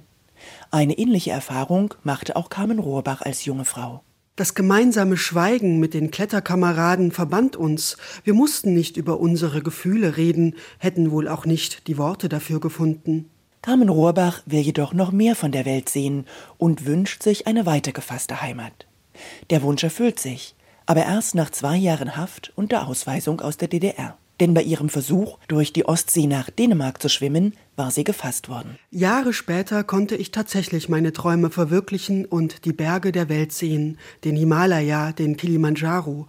Eine 0.70 0.98
ähnliche 0.98 1.30
Erfahrung 1.30 1.94
machte 2.02 2.36
auch 2.36 2.50
Carmen 2.50 2.78
Rohrbach 2.78 3.22
als 3.22 3.46
junge 3.46 3.64
Frau. 3.64 4.02
Das 4.36 4.54
gemeinsame 4.54 5.16
Schweigen 5.16 5.80
mit 5.80 5.94
den 5.94 6.10
Kletterkameraden 6.10 7.12
verband 7.12 7.56
uns. 7.56 7.96
Wir 8.24 8.34
mussten 8.34 8.74
nicht 8.74 8.98
über 8.98 9.20
unsere 9.20 9.62
Gefühle 9.62 10.18
reden, 10.18 10.54
hätten 10.78 11.10
wohl 11.10 11.28
auch 11.28 11.46
nicht 11.46 11.86
die 11.88 11.96
Worte 11.96 12.28
dafür 12.28 12.60
gefunden. 12.60 13.30
Carmen 13.62 13.88
Rohrbach 13.88 14.42
will 14.46 14.60
jedoch 14.60 14.92
noch 14.92 15.12
mehr 15.12 15.36
von 15.36 15.52
der 15.52 15.66
Welt 15.66 15.88
sehen 15.88 16.26
und 16.56 16.86
wünscht 16.86 17.22
sich 17.22 17.46
eine 17.46 17.66
weitergefasste 17.66 18.40
Heimat. 18.40 18.86
Der 19.50 19.62
Wunsch 19.62 19.84
erfüllt 19.84 20.18
sich, 20.18 20.54
aber 20.86 21.04
erst 21.04 21.34
nach 21.34 21.50
zwei 21.50 21.76
Jahren 21.76 22.16
Haft 22.16 22.52
und 22.56 22.72
der 22.72 22.86
Ausweisung 22.86 23.40
aus 23.40 23.58
der 23.58 23.68
DDR 23.68 24.16
denn 24.40 24.54
bei 24.54 24.62
ihrem 24.62 24.88
Versuch, 24.88 25.38
durch 25.48 25.72
die 25.72 25.84
Ostsee 25.84 26.26
nach 26.26 26.50
Dänemark 26.50 27.00
zu 27.00 27.08
schwimmen, 27.08 27.52
war 27.76 27.90
sie 27.90 28.04
gefasst 28.04 28.48
worden. 28.48 28.78
Jahre 28.90 29.32
später 29.32 29.84
konnte 29.84 30.16
ich 30.16 30.30
tatsächlich 30.30 30.88
meine 30.88 31.12
Träume 31.12 31.50
verwirklichen 31.50 32.24
und 32.24 32.64
die 32.64 32.72
Berge 32.72 33.12
der 33.12 33.28
Welt 33.28 33.52
sehen, 33.52 33.98
den 34.24 34.36
Himalaya, 34.36 35.12
den 35.12 35.36
Kilimanjaro. 35.36 36.26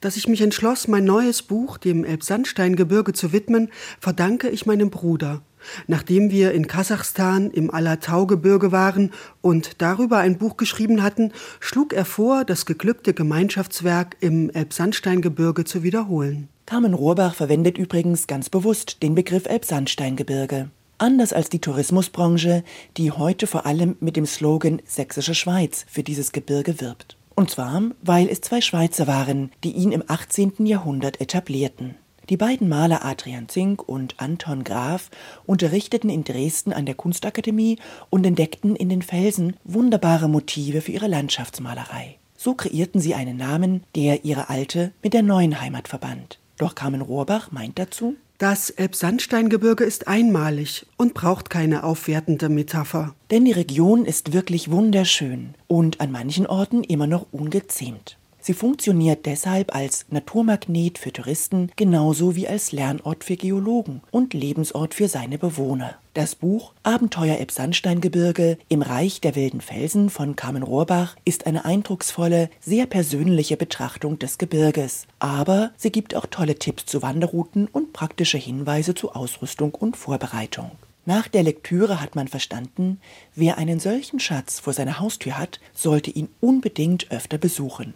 Dass 0.00 0.16
ich 0.16 0.28
mich 0.28 0.42
entschloss, 0.42 0.88
mein 0.88 1.04
neues 1.04 1.42
Buch 1.42 1.78
dem 1.78 2.04
Elbsandsteingebirge 2.04 3.14
zu 3.14 3.32
widmen, 3.32 3.70
verdanke 3.98 4.50
ich 4.50 4.66
meinem 4.66 4.90
Bruder. 4.90 5.42
Nachdem 5.86 6.30
wir 6.30 6.52
in 6.52 6.66
Kasachstan 6.66 7.50
im 7.50 7.72
Alatau-Gebirge 7.72 8.72
waren 8.72 9.12
und 9.40 9.82
darüber 9.82 10.18
ein 10.18 10.38
Buch 10.38 10.56
geschrieben 10.56 11.02
hatten, 11.02 11.32
schlug 11.60 11.92
er 11.92 12.04
vor, 12.04 12.44
das 12.44 12.66
geglückte 12.66 13.14
Gemeinschaftswerk 13.14 14.16
im 14.20 14.50
Elbsandsteingebirge 14.50 15.64
zu 15.64 15.82
wiederholen. 15.82 16.48
Carmen 16.66 16.94
Rohrbach 16.94 17.34
verwendet 17.34 17.76
übrigens 17.76 18.26
ganz 18.26 18.48
bewusst 18.48 19.02
den 19.02 19.14
Begriff 19.14 19.46
Elbsandsteingebirge. 19.46 20.70
Anders 20.96 21.32
als 21.32 21.50
die 21.50 21.58
Tourismusbranche, 21.58 22.62
die 22.96 23.10
heute 23.10 23.46
vor 23.46 23.66
allem 23.66 23.96
mit 24.00 24.16
dem 24.16 24.26
Slogan 24.26 24.80
Sächsische 24.86 25.34
Schweiz 25.34 25.84
für 25.88 26.02
dieses 26.02 26.32
Gebirge 26.32 26.80
wirbt. 26.80 27.16
Und 27.34 27.50
zwar, 27.50 27.82
weil 28.02 28.28
es 28.28 28.40
zwei 28.40 28.60
Schweizer 28.60 29.06
waren, 29.06 29.50
die 29.64 29.72
ihn 29.72 29.92
im 29.92 30.04
18. 30.06 30.66
Jahrhundert 30.66 31.20
etablierten. 31.20 31.96
Die 32.30 32.36
beiden 32.36 32.68
Maler 32.68 33.04
Adrian 33.04 33.48
Zink 33.48 33.86
und 33.86 34.18
Anton 34.18 34.64
Graf 34.64 35.10
unterrichteten 35.44 36.08
in 36.08 36.24
Dresden 36.24 36.72
an 36.72 36.86
der 36.86 36.94
Kunstakademie 36.94 37.78
und 38.08 38.24
entdeckten 38.24 38.76
in 38.76 38.88
den 38.88 39.02
Felsen 39.02 39.56
wunderbare 39.64 40.28
Motive 40.28 40.80
für 40.80 40.92
ihre 40.92 41.08
Landschaftsmalerei. 41.08 42.16
So 42.36 42.54
kreierten 42.54 43.00
sie 43.00 43.14
einen 43.14 43.36
Namen, 43.36 43.82
der 43.94 44.24
ihre 44.24 44.48
alte 44.48 44.92
mit 45.02 45.12
der 45.12 45.22
neuen 45.22 45.60
Heimat 45.60 45.88
verband. 45.88 46.38
Doch 46.56 46.74
Carmen 46.74 47.02
Rohrbach 47.02 47.52
meint 47.52 47.78
dazu, 47.78 48.16
das 48.38 48.70
Elbsandsteingebirge 48.70 49.84
ist 49.84 50.08
einmalig 50.08 50.86
und 50.96 51.14
braucht 51.14 51.50
keine 51.50 51.84
aufwertende 51.84 52.48
Metapher. 52.48 53.14
Denn 53.30 53.44
die 53.44 53.52
Region 53.52 54.04
ist 54.04 54.32
wirklich 54.32 54.70
wunderschön 54.70 55.54
und 55.68 56.00
an 56.00 56.10
manchen 56.10 56.46
Orten 56.46 56.82
immer 56.82 57.06
noch 57.06 57.26
ungezähmt. 57.30 58.16
Sie 58.46 58.52
funktioniert 58.52 59.24
deshalb 59.24 59.74
als 59.74 60.04
Naturmagnet 60.10 60.98
für 60.98 61.14
Touristen 61.14 61.70
genauso 61.76 62.36
wie 62.36 62.46
als 62.46 62.72
Lernort 62.72 63.24
für 63.24 63.36
Geologen 63.36 64.02
und 64.10 64.34
Lebensort 64.34 64.92
für 64.92 65.08
seine 65.08 65.38
Bewohner. 65.38 65.94
Das 66.12 66.34
Buch 66.34 66.74
Abenteuer 66.82 67.38
im 67.38 67.48
Sandsteingebirge 67.48 68.58
im 68.68 68.82
Reich 68.82 69.22
der 69.22 69.34
wilden 69.34 69.62
Felsen 69.62 70.10
von 70.10 70.36
Carmen 70.36 70.62
Rohrbach 70.62 71.16
ist 71.24 71.46
eine 71.46 71.64
eindrucksvolle, 71.64 72.50
sehr 72.60 72.84
persönliche 72.84 73.56
Betrachtung 73.56 74.18
des 74.18 74.36
Gebirges. 74.36 75.06
Aber 75.20 75.70
sie 75.78 75.90
gibt 75.90 76.14
auch 76.14 76.26
tolle 76.26 76.56
Tipps 76.56 76.84
zu 76.84 77.00
Wanderrouten 77.00 77.66
und 77.66 77.94
praktische 77.94 78.36
Hinweise 78.36 78.94
zu 78.94 79.12
Ausrüstung 79.14 79.74
und 79.74 79.96
Vorbereitung. 79.96 80.72
Nach 81.06 81.28
der 81.28 81.44
Lektüre 81.44 82.02
hat 82.02 82.14
man 82.14 82.28
verstanden, 82.28 83.00
wer 83.34 83.56
einen 83.56 83.80
solchen 83.80 84.20
Schatz 84.20 84.60
vor 84.60 84.74
seiner 84.74 85.00
Haustür 85.00 85.38
hat, 85.38 85.60
sollte 85.72 86.10
ihn 86.10 86.28
unbedingt 86.42 87.10
öfter 87.10 87.38
besuchen. 87.38 87.94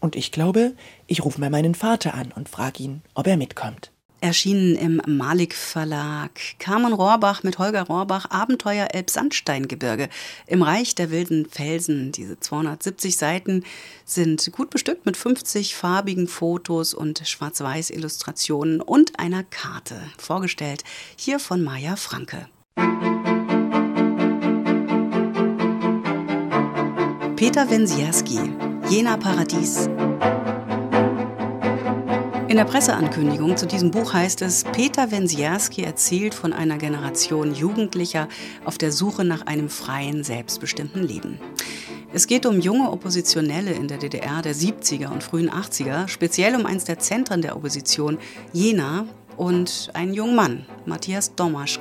Und 0.00 0.16
ich 0.16 0.32
glaube, 0.32 0.74
ich 1.06 1.24
rufe 1.24 1.40
mal 1.40 1.50
meinen 1.50 1.74
Vater 1.74 2.14
an 2.14 2.32
und 2.34 2.48
frage 2.48 2.82
ihn, 2.82 3.02
ob 3.14 3.26
er 3.26 3.36
mitkommt. 3.36 3.90
Erschienen 4.20 4.74
im 4.74 5.00
Malik 5.06 5.54
Verlag. 5.54 6.30
Carmen 6.58 6.92
Rohrbach 6.92 7.44
mit 7.44 7.58
Holger 7.58 7.84
Rohrbach 7.84 8.30
Abenteuer 8.30 8.88
Elbsandsteingebirge 8.92 10.08
im 10.46 10.62
Reich 10.62 10.96
der 10.96 11.10
wilden 11.10 11.46
Felsen. 11.46 12.10
Diese 12.10 12.40
270 12.40 13.16
Seiten 13.16 13.64
sind 14.04 14.50
gut 14.52 14.70
bestückt 14.70 15.06
mit 15.06 15.16
50 15.16 15.76
farbigen 15.76 16.26
Fotos 16.26 16.94
und 16.94 17.22
schwarz-weiß 17.24 17.90
Illustrationen 17.90 18.80
und 18.80 19.20
einer 19.20 19.44
Karte. 19.44 20.00
Vorgestellt 20.16 20.82
hier 21.16 21.38
von 21.38 21.62
Maja 21.62 21.94
Franke. 21.94 22.48
Peter 27.36 27.70
Wensierski 27.70 28.40
Jena 28.90 29.18
Paradies. 29.18 29.86
In 32.48 32.56
der 32.56 32.64
Presseankündigung 32.64 33.58
zu 33.58 33.66
diesem 33.66 33.90
Buch 33.90 34.14
heißt 34.14 34.40
es, 34.40 34.64
Peter 34.64 35.10
Wensierski 35.10 35.82
erzählt 35.82 36.32
von 36.32 36.54
einer 36.54 36.78
Generation 36.78 37.54
Jugendlicher 37.54 38.28
auf 38.64 38.78
der 38.78 38.90
Suche 38.90 39.26
nach 39.26 39.46
einem 39.46 39.68
freien, 39.68 40.24
selbstbestimmten 40.24 41.02
Leben. 41.02 41.38
Es 42.14 42.26
geht 42.26 42.46
um 42.46 42.60
junge 42.60 42.90
Oppositionelle 42.90 43.72
in 43.72 43.88
der 43.88 43.98
DDR 43.98 44.40
der 44.40 44.54
70er 44.54 45.12
und 45.12 45.22
frühen 45.22 45.50
80er, 45.50 46.08
speziell 46.08 46.56
um 46.56 46.64
eins 46.64 46.84
der 46.84 46.98
Zentren 46.98 47.42
der 47.42 47.56
Opposition, 47.56 48.16
Jena, 48.54 49.04
und 49.36 49.90
einen 49.92 50.14
jungen 50.14 50.34
Mann, 50.34 50.66
Matthias 50.84 51.34
Domaschk, 51.34 51.80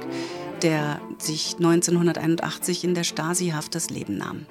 der 0.62 1.02
sich 1.18 1.56
1981 1.56 2.84
in 2.84 2.94
der 2.94 3.04
Stasi-Haft 3.04 3.76
das 3.76 3.90
Leben 3.90 4.18
nahm. 4.18 4.46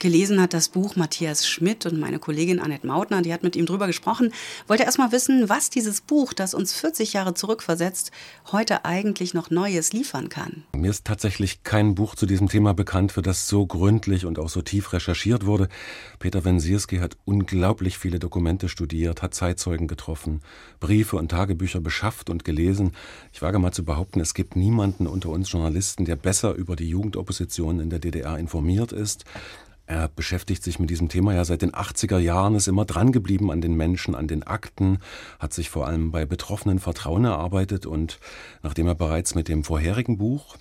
Gelesen 0.00 0.40
hat 0.40 0.54
das 0.54 0.68
Buch 0.68 0.96
Matthias 0.96 1.46
Schmidt 1.46 1.86
und 1.86 2.00
meine 2.00 2.18
Kollegin 2.18 2.58
Annette 2.58 2.86
Mautner, 2.86 3.22
die 3.22 3.32
hat 3.32 3.42
mit 3.42 3.54
ihm 3.54 3.66
drüber 3.66 3.86
gesprochen, 3.86 4.32
wollte 4.66 4.82
erst 4.82 4.98
mal 4.98 5.12
wissen, 5.12 5.48
was 5.48 5.70
dieses 5.70 6.00
Buch, 6.00 6.32
das 6.32 6.54
uns 6.54 6.72
40 6.72 7.12
Jahre 7.12 7.34
zurückversetzt, 7.34 8.10
heute 8.50 8.84
eigentlich 8.84 9.34
noch 9.34 9.50
Neues 9.50 9.92
liefern 9.92 10.28
kann. 10.28 10.64
Mir 10.74 10.90
ist 10.90 11.04
tatsächlich 11.04 11.62
kein 11.62 11.94
Buch 11.94 12.14
zu 12.14 12.26
diesem 12.26 12.48
Thema 12.48 12.74
bekannt, 12.74 13.12
für 13.12 13.22
das 13.22 13.46
so 13.46 13.66
gründlich 13.66 14.24
und 14.24 14.38
auch 14.38 14.48
so 14.48 14.62
tief 14.62 14.92
recherchiert 14.92 15.46
wurde. 15.46 15.68
Peter 16.18 16.44
Wensierski 16.44 16.98
hat 16.98 17.16
unglaublich 17.24 17.98
viele 17.98 18.18
Dokumente 18.18 18.68
studiert, 18.68 19.22
hat 19.22 19.34
Zeitzeugen 19.34 19.86
getroffen, 19.86 20.40
Briefe 20.80 21.16
und 21.16 21.30
Tagebücher 21.30 21.80
beschafft 21.80 22.30
und 22.30 22.44
gelesen. 22.44 22.92
Ich 23.32 23.42
wage 23.42 23.58
mal 23.58 23.72
zu 23.72 23.84
behaupten, 23.84 24.20
es 24.20 24.34
gibt 24.34 24.56
niemanden 24.56 25.06
unter 25.06 25.28
uns 25.28 25.52
Journalisten, 25.52 26.06
der 26.06 26.16
besser 26.16 26.54
über 26.54 26.76
die 26.76 26.88
Jugendopposition 26.88 27.80
in 27.80 27.90
der 27.90 27.98
DDR 27.98 28.38
informiert 28.38 28.92
ist. 28.92 29.24
Er 29.90 30.06
beschäftigt 30.06 30.62
sich 30.62 30.78
mit 30.78 30.88
diesem 30.88 31.08
Thema 31.08 31.34
ja 31.34 31.44
seit 31.44 31.62
den 31.62 31.72
80er 31.72 32.18
Jahren, 32.18 32.54
ist 32.54 32.68
immer 32.68 32.84
dran 32.84 33.10
geblieben 33.10 33.50
an 33.50 33.60
den 33.60 33.74
Menschen, 33.74 34.14
an 34.14 34.28
den 34.28 34.44
Akten, 34.44 35.00
hat 35.40 35.52
sich 35.52 35.68
vor 35.68 35.88
allem 35.88 36.12
bei 36.12 36.26
Betroffenen 36.26 36.78
Vertrauen 36.78 37.24
erarbeitet 37.24 37.86
und 37.86 38.20
nachdem 38.62 38.86
er 38.86 38.94
bereits 38.94 39.34
mit 39.34 39.48
dem 39.48 39.64
vorherigen 39.64 40.16
Buch 40.16 40.56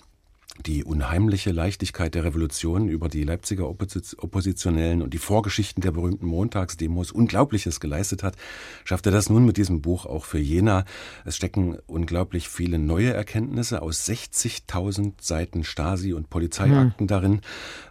die 0.66 0.84
unheimliche 0.84 1.52
Leichtigkeit 1.52 2.16
der 2.16 2.24
Revolution 2.24 2.90
über 2.90 3.10
die 3.10 3.24
Leipziger 3.24 3.70
Oppositionellen 3.70 5.02
und 5.02 5.14
die 5.14 5.18
Vorgeschichten 5.18 5.82
der 5.82 5.92
berühmten 5.92 6.26
Montagsdemos 6.26 7.12
Unglaubliches 7.12 7.80
geleistet 7.80 8.24
hat, 8.24 8.36
schafft 8.84 9.06
er 9.06 9.12
das 9.12 9.30
nun 9.30 9.46
mit 9.46 9.58
diesem 9.58 9.82
Buch 9.82 10.06
auch 10.06 10.26
für 10.26 10.40
Jena. 10.40 10.86
Es 11.26 11.36
stecken 11.36 11.78
unglaublich 11.88 12.50
viele 12.50 12.80
neue 12.80 13.14
Erkenntnisse 13.14 13.82
aus 13.82 14.08
60.000 14.08 15.14
Seiten 15.22 15.64
Stasi- 15.64 16.14
und 16.14 16.30
Polizeiakten 16.30 17.06
mhm. 17.06 17.08
darin, 17.08 17.42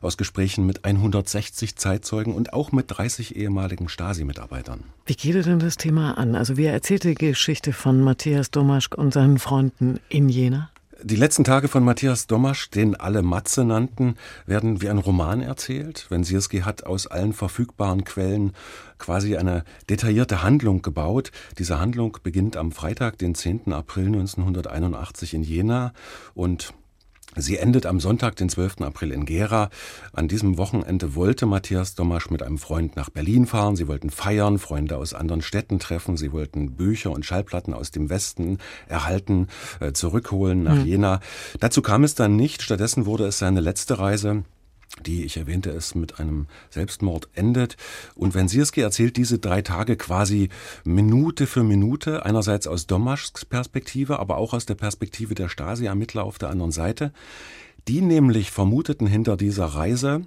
aus 0.00 0.16
Gesprächen 0.16 0.66
mit 0.66 0.84
160 0.84 1.76
Zeitzeugen 1.76 2.34
und 2.34 2.52
auch 2.52 2.72
mit 2.72 2.86
30 2.88 3.36
ehemaligen 3.36 3.88
Stasi-Mitarbeitern. 3.88 4.84
Wie 5.06 5.14
geht 5.14 5.34
er 5.34 5.42
denn 5.42 5.58
das 5.58 5.76
Thema 5.76 6.18
an? 6.18 6.34
Also 6.34 6.56
wie 6.56 6.64
er 6.64 6.72
erzählt 6.72 7.04
die 7.04 7.14
Geschichte 7.14 7.72
von 7.72 8.00
Matthias 8.00 8.50
Domaschk 8.50 8.96
und 8.96 9.14
seinen 9.14 9.38
Freunden 9.38 10.00
in 10.08 10.28
Jena? 10.28 10.70
Die 11.00 11.14
letzten 11.14 11.44
Tage 11.44 11.68
von 11.68 11.84
Matthias 11.84 12.26
Domasch, 12.26 12.70
den 12.70 12.96
alle 12.96 13.22
Matze 13.22 13.64
nannten, 13.64 14.16
werden 14.46 14.82
wie 14.82 14.88
ein 14.88 14.98
Roman 14.98 15.40
erzählt. 15.40 16.06
Wensierski 16.08 16.62
hat 16.62 16.86
aus 16.86 17.06
allen 17.06 17.32
verfügbaren 17.32 18.02
Quellen 18.02 18.52
quasi 18.98 19.36
eine 19.36 19.62
detaillierte 19.88 20.42
Handlung 20.42 20.82
gebaut. 20.82 21.30
Diese 21.56 21.78
Handlung 21.78 22.18
beginnt 22.24 22.56
am 22.56 22.72
Freitag, 22.72 23.16
den 23.16 23.36
10. 23.36 23.72
April 23.72 24.06
1981 24.06 25.34
in 25.34 25.44
Jena 25.44 25.92
und 26.34 26.74
Sie 27.40 27.56
endet 27.56 27.86
am 27.86 28.00
Sonntag, 28.00 28.36
den 28.36 28.48
12. 28.48 28.80
April 28.80 29.12
in 29.12 29.24
Gera. 29.24 29.70
An 30.12 30.28
diesem 30.28 30.58
Wochenende 30.58 31.14
wollte 31.14 31.46
Matthias 31.46 31.94
Domasch 31.94 32.30
mit 32.30 32.42
einem 32.42 32.58
Freund 32.58 32.96
nach 32.96 33.10
Berlin 33.10 33.46
fahren. 33.46 33.76
Sie 33.76 33.88
wollten 33.88 34.10
feiern, 34.10 34.58
Freunde 34.58 34.96
aus 34.96 35.14
anderen 35.14 35.42
Städten 35.42 35.78
treffen. 35.78 36.16
Sie 36.16 36.32
wollten 36.32 36.72
Bücher 36.72 37.10
und 37.10 37.24
Schallplatten 37.24 37.74
aus 37.74 37.90
dem 37.90 38.10
Westen 38.10 38.58
erhalten, 38.88 39.48
äh, 39.80 39.92
zurückholen 39.92 40.62
nach 40.62 40.74
mhm. 40.74 40.86
Jena. 40.86 41.20
Dazu 41.60 41.82
kam 41.82 42.04
es 42.04 42.14
dann 42.14 42.36
nicht. 42.36 42.62
Stattdessen 42.62 43.06
wurde 43.06 43.26
es 43.26 43.38
seine 43.38 43.60
letzte 43.60 43.98
Reise 43.98 44.44
die, 45.06 45.24
ich 45.24 45.36
erwähnte 45.36 45.70
es, 45.70 45.94
mit 45.94 46.18
einem 46.18 46.46
Selbstmord 46.70 47.28
endet. 47.34 47.76
Und 48.14 48.34
Wensierski 48.34 48.80
erzählt 48.80 49.16
diese 49.16 49.38
drei 49.38 49.62
Tage 49.62 49.96
quasi 49.96 50.48
Minute 50.84 51.46
für 51.46 51.62
Minute, 51.62 52.24
einerseits 52.24 52.66
aus 52.66 52.86
Domaschks 52.86 53.44
Perspektive, 53.44 54.18
aber 54.18 54.36
auch 54.38 54.54
aus 54.54 54.66
der 54.66 54.74
Perspektive 54.74 55.34
der 55.34 55.48
Stasi-Ermittler 55.48 56.24
auf 56.24 56.38
der 56.38 56.50
anderen 56.50 56.72
Seite. 56.72 57.12
Die 57.86 58.00
nämlich 58.00 58.50
vermuteten 58.50 59.06
hinter 59.06 59.36
dieser 59.36 59.66
Reise 59.66 60.22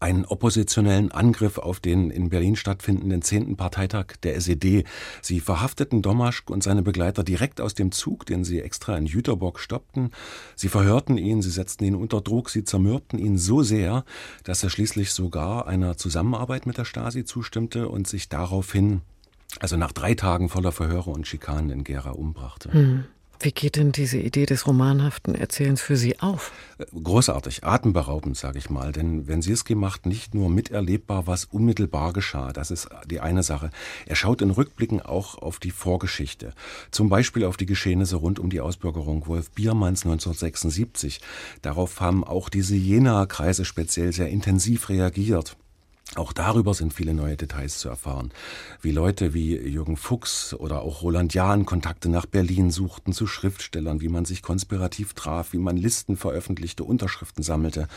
einen 0.00 0.24
oppositionellen 0.24 1.10
Angriff 1.10 1.58
auf 1.58 1.80
den 1.80 2.10
in 2.10 2.28
Berlin 2.28 2.56
stattfindenden 2.56 3.22
10. 3.22 3.56
Parteitag 3.56 4.16
der 4.22 4.36
SED. 4.36 4.84
Sie 5.22 5.40
verhafteten 5.40 6.02
Domaschk 6.02 6.50
und 6.50 6.62
seine 6.62 6.82
Begleiter 6.82 7.24
direkt 7.24 7.60
aus 7.60 7.74
dem 7.74 7.92
Zug, 7.92 8.26
den 8.26 8.44
sie 8.44 8.60
extra 8.60 8.96
in 8.96 9.06
Jüterbock 9.06 9.58
stoppten. 9.58 10.10
Sie 10.54 10.68
verhörten 10.68 11.18
ihn, 11.18 11.42
sie 11.42 11.50
setzten 11.50 11.84
ihn 11.84 11.94
unter 11.94 12.20
Druck, 12.20 12.50
sie 12.50 12.64
zermürbten 12.64 13.18
ihn 13.18 13.38
so 13.38 13.62
sehr, 13.62 14.04
dass 14.44 14.62
er 14.62 14.70
schließlich 14.70 15.12
sogar 15.12 15.66
einer 15.66 15.96
Zusammenarbeit 15.96 16.66
mit 16.66 16.78
der 16.78 16.84
Stasi 16.84 17.24
zustimmte 17.24 17.88
und 17.88 18.06
sich 18.06 18.28
daraufhin, 18.28 19.00
also 19.60 19.76
nach 19.76 19.92
drei 19.92 20.14
Tagen 20.14 20.48
voller 20.48 20.72
Verhöre 20.72 21.10
und 21.10 21.26
Schikanen 21.26 21.70
in 21.70 21.84
Gera 21.84 22.10
umbrachte. 22.10 22.76
Mhm. 22.76 23.04
Wie 23.40 23.52
geht 23.52 23.76
denn 23.76 23.92
diese 23.92 24.18
Idee 24.18 24.46
des 24.46 24.66
romanhaften 24.66 25.36
Erzählens 25.36 25.80
für 25.80 25.96
Sie 25.96 26.18
auf? 26.18 26.50
Großartig, 26.92 27.62
atemberaubend, 27.62 28.36
sage 28.36 28.58
ich 28.58 28.68
mal. 28.68 28.90
Denn 28.90 29.28
Wensierski 29.28 29.76
macht 29.76 30.06
nicht 30.06 30.34
nur 30.34 30.50
miterlebbar, 30.50 31.28
was 31.28 31.44
unmittelbar 31.44 32.12
geschah. 32.12 32.52
Das 32.52 32.72
ist 32.72 32.88
die 33.06 33.20
eine 33.20 33.44
Sache. 33.44 33.70
Er 34.06 34.16
schaut 34.16 34.42
in 34.42 34.50
Rückblicken 34.50 35.00
auch 35.00 35.38
auf 35.38 35.60
die 35.60 35.70
Vorgeschichte. 35.70 36.52
Zum 36.90 37.08
Beispiel 37.08 37.44
auf 37.44 37.56
die 37.56 37.66
Geschehnisse 37.66 38.16
rund 38.16 38.40
um 38.40 38.50
die 38.50 38.60
Ausbürgerung 38.60 39.28
Wolf 39.28 39.52
Biermanns 39.52 40.04
1976. 40.04 41.20
Darauf 41.62 42.00
haben 42.00 42.24
auch 42.24 42.48
diese 42.48 42.74
Jena-Kreise 42.74 43.64
speziell 43.64 44.12
sehr 44.12 44.30
intensiv 44.30 44.88
reagiert. 44.88 45.56
Auch 46.14 46.32
darüber 46.32 46.72
sind 46.74 46.94
viele 46.94 47.12
neue 47.12 47.36
Details 47.36 47.78
zu 47.78 47.88
erfahren. 47.88 48.32
Wie 48.80 48.92
Leute 48.92 49.34
wie 49.34 49.56
Jürgen 49.56 49.96
Fuchs 49.96 50.54
oder 50.54 50.82
auch 50.82 51.02
Roland 51.02 51.34
Jahn 51.34 51.66
Kontakte 51.66 52.08
nach 52.08 52.26
Berlin 52.26 52.70
suchten 52.70 53.12
zu 53.12 53.26
Schriftstellern, 53.26 54.00
wie 54.00 54.08
man 54.08 54.24
sich 54.24 54.42
konspirativ 54.42 55.12
traf, 55.12 55.52
wie 55.52 55.58
man 55.58 55.76
Listen 55.76 56.16
veröffentlichte, 56.16 56.82
Unterschriften 56.82 57.44
sammelte. 57.44 57.88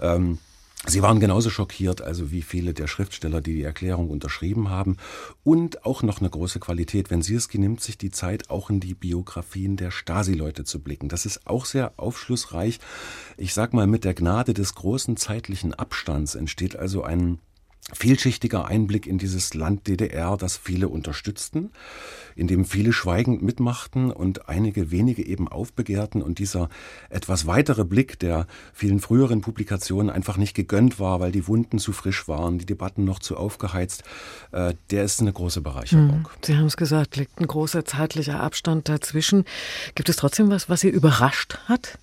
Ähm, 0.00 0.38
Sie 0.86 1.02
waren 1.02 1.20
genauso 1.20 1.50
schockiert, 1.50 2.00
also 2.00 2.30
wie 2.30 2.40
viele 2.40 2.72
der 2.72 2.86
Schriftsteller, 2.86 3.42
die 3.42 3.52
die 3.52 3.62
Erklärung 3.62 4.08
unterschrieben 4.08 4.70
haben. 4.70 4.96
Und 5.44 5.84
auch 5.84 6.02
noch 6.02 6.20
eine 6.20 6.30
große 6.30 6.58
Qualität. 6.58 7.10
Wensierski 7.10 7.58
nimmt 7.58 7.82
sich 7.82 7.98
die 7.98 8.10
Zeit, 8.10 8.48
auch 8.48 8.70
in 8.70 8.80
die 8.80 8.94
Biografien 8.94 9.76
der 9.76 9.90
Stasi-Leute 9.90 10.64
zu 10.64 10.80
blicken. 10.80 11.10
Das 11.10 11.26
ist 11.26 11.46
auch 11.46 11.66
sehr 11.66 11.92
aufschlussreich. 11.98 12.80
Ich 13.36 13.52
sag 13.52 13.74
mal, 13.74 13.86
mit 13.86 14.04
der 14.04 14.14
Gnade 14.14 14.54
des 14.54 14.74
großen 14.74 15.18
zeitlichen 15.18 15.74
Abstands 15.74 16.34
entsteht 16.34 16.76
also 16.76 17.02
ein 17.02 17.40
vielschichtiger 17.92 18.66
Einblick 18.66 19.06
in 19.06 19.18
dieses 19.18 19.54
Land 19.54 19.86
DDR, 19.88 20.36
das 20.36 20.56
viele 20.56 20.88
unterstützten, 20.88 21.70
in 22.36 22.46
dem 22.46 22.64
viele 22.64 22.92
schweigend 22.92 23.42
mitmachten 23.42 24.10
und 24.10 24.48
einige 24.48 24.90
wenige 24.90 25.26
eben 25.26 25.48
aufbegehrten 25.48 26.22
und 26.22 26.38
dieser 26.38 26.68
etwas 27.08 27.46
weitere 27.46 27.84
Blick 27.84 28.18
der 28.18 28.46
vielen 28.72 29.00
früheren 29.00 29.40
Publikationen 29.40 30.10
einfach 30.10 30.36
nicht 30.36 30.54
gegönnt 30.54 31.00
war, 31.00 31.20
weil 31.20 31.32
die 31.32 31.48
Wunden 31.48 31.78
zu 31.78 31.92
frisch 31.92 32.28
waren, 32.28 32.58
die 32.58 32.66
Debatten 32.66 33.04
noch 33.04 33.18
zu 33.18 33.36
aufgeheizt, 33.36 34.04
äh, 34.52 34.74
der 34.90 35.04
ist 35.04 35.20
eine 35.20 35.32
große 35.32 35.60
Bereicherung. 35.60 36.10
Hm, 36.10 36.26
Sie 36.44 36.56
haben 36.56 36.66
es 36.66 36.76
gesagt, 36.76 37.16
liegt 37.16 37.40
ein 37.40 37.46
großer 37.46 37.84
zeitlicher 37.84 38.40
Abstand 38.40 38.88
dazwischen. 38.88 39.44
Gibt 39.94 40.08
es 40.08 40.16
trotzdem 40.16 40.50
was, 40.50 40.68
was 40.68 40.80
Sie 40.80 40.88
überrascht 40.88 41.58
hat? 41.66 41.98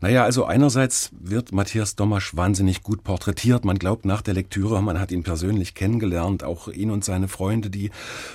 Naja, 0.00 0.24
also 0.24 0.44
einerseits 0.44 1.10
wird 1.18 1.52
Matthias 1.52 1.96
Domasch 1.96 2.36
wahnsinnig 2.36 2.82
gut 2.82 3.04
porträtiert. 3.04 3.64
Man 3.64 3.78
glaubt 3.78 4.04
nach 4.04 4.22
der 4.22 4.34
Lektüre, 4.34 4.82
man 4.82 4.98
hat 4.98 5.12
ihn 5.12 5.22
persönlich 5.22 5.74
kennengelernt, 5.74 6.42
auch 6.44 6.68
ihn 6.68 6.90
und 6.90 7.04
seine 7.04 7.28
Freunde, 7.28 7.70
die 7.70 7.90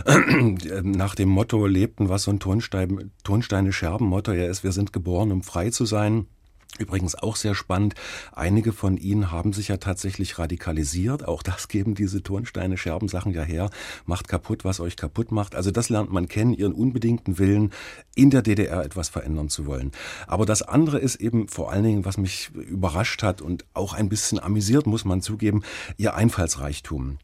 äh, 0.06 0.82
nach 0.84 1.16
dem 1.16 1.30
Motto 1.30 1.66
lebten, 1.66 2.10
was 2.10 2.24
so 2.24 2.32
ein 2.32 2.40
Tonstein, 2.40 3.12
Tonsteine 3.24 3.74
Scherben 3.74 4.08
Motto 4.08 4.32
ja 4.32 4.46
ist, 4.46 4.64
wir 4.64 4.72
sind 4.72 4.94
geboren, 4.94 5.32
um 5.32 5.44
frei 5.44 5.70
zu 5.70 5.86
sein. 5.86 6.28
Übrigens 6.78 7.16
auch 7.16 7.38
sehr 7.38 7.56
spannend, 7.56 7.96
einige 8.34 8.74
von 8.74 8.98
ihnen 8.98 9.32
haben 9.32 9.54
sich 9.54 9.70
ja 9.70 9.78
tatsächlich 9.78 10.38
radikalisiert. 10.38 11.26
Auch 11.26 11.42
das 11.42 11.68
geben 11.70 11.96
diese 11.96 12.22
Turnsteine, 12.22 12.78
Scherbensachen 12.78 13.34
ja 13.34 13.44
her. 13.44 13.70
Macht 14.06 14.28
kaputt, 14.28 14.66
was 14.66 14.80
euch 14.80 14.98
kaputt 14.98 15.32
macht. 15.32 15.56
Also 15.56 15.72
das 15.72 15.90
lernt 15.90 16.12
man 16.12 16.28
kennen, 16.28 16.54
ihren 16.54 16.74
unbedingten 16.74 17.40
Willen, 17.40 17.72
in 18.16 18.30
der 18.30 18.42
DDR 18.42 18.84
etwas 18.84 19.10
verändern 19.10 19.50
zu 19.50 19.66
wollen. 19.66 19.92
Aber 20.28 20.46
das 20.46 20.62
andere 20.62 21.00
ist 21.00 21.16
eben 21.16 21.48
vor 21.48 21.72
allen 21.72 21.84
Dingen, 21.84 22.06
was 22.06 22.18
mich 22.18 22.50
überrascht 22.54 23.24
hat 23.24 23.42
und 23.42 23.66
auch 23.74 23.94
ein 23.94 24.10
bisschen 24.10 24.40
amüsiert, 24.40 24.86
muss 24.86 25.06
man 25.06 25.22
zugeben, 25.22 25.64
ihr 25.98 26.16
Einfallsreichtum. 26.16 27.20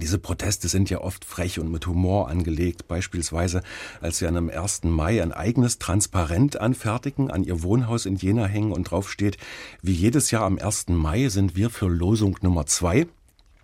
Diese 0.00 0.18
Proteste 0.18 0.68
sind 0.68 0.90
ja 0.90 1.00
oft 1.00 1.24
frech 1.24 1.60
und 1.60 1.70
mit 1.70 1.86
Humor 1.86 2.28
angelegt. 2.28 2.88
Beispielsweise, 2.88 3.62
als 4.00 4.18
sie 4.18 4.26
an 4.26 4.36
einem 4.36 4.50
1. 4.50 4.84
Mai 4.84 5.22
ein 5.22 5.32
eigenes 5.32 5.78
Transparent 5.78 6.60
anfertigen, 6.60 7.30
an 7.30 7.44
ihr 7.44 7.62
Wohnhaus 7.62 8.04
in 8.04 8.16
Jena 8.16 8.46
hängen 8.46 8.72
und 8.72 8.90
drauf 8.90 9.10
steht, 9.10 9.36
wie 9.82 9.92
jedes 9.92 10.32
Jahr 10.32 10.44
am 10.44 10.58
1. 10.58 10.88
Mai 10.88 11.28
sind 11.28 11.54
wir 11.54 11.70
für 11.70 11.86
Losung 11.86 12.36
Nummer 12.42 12.66
zwei. 12.66 13.06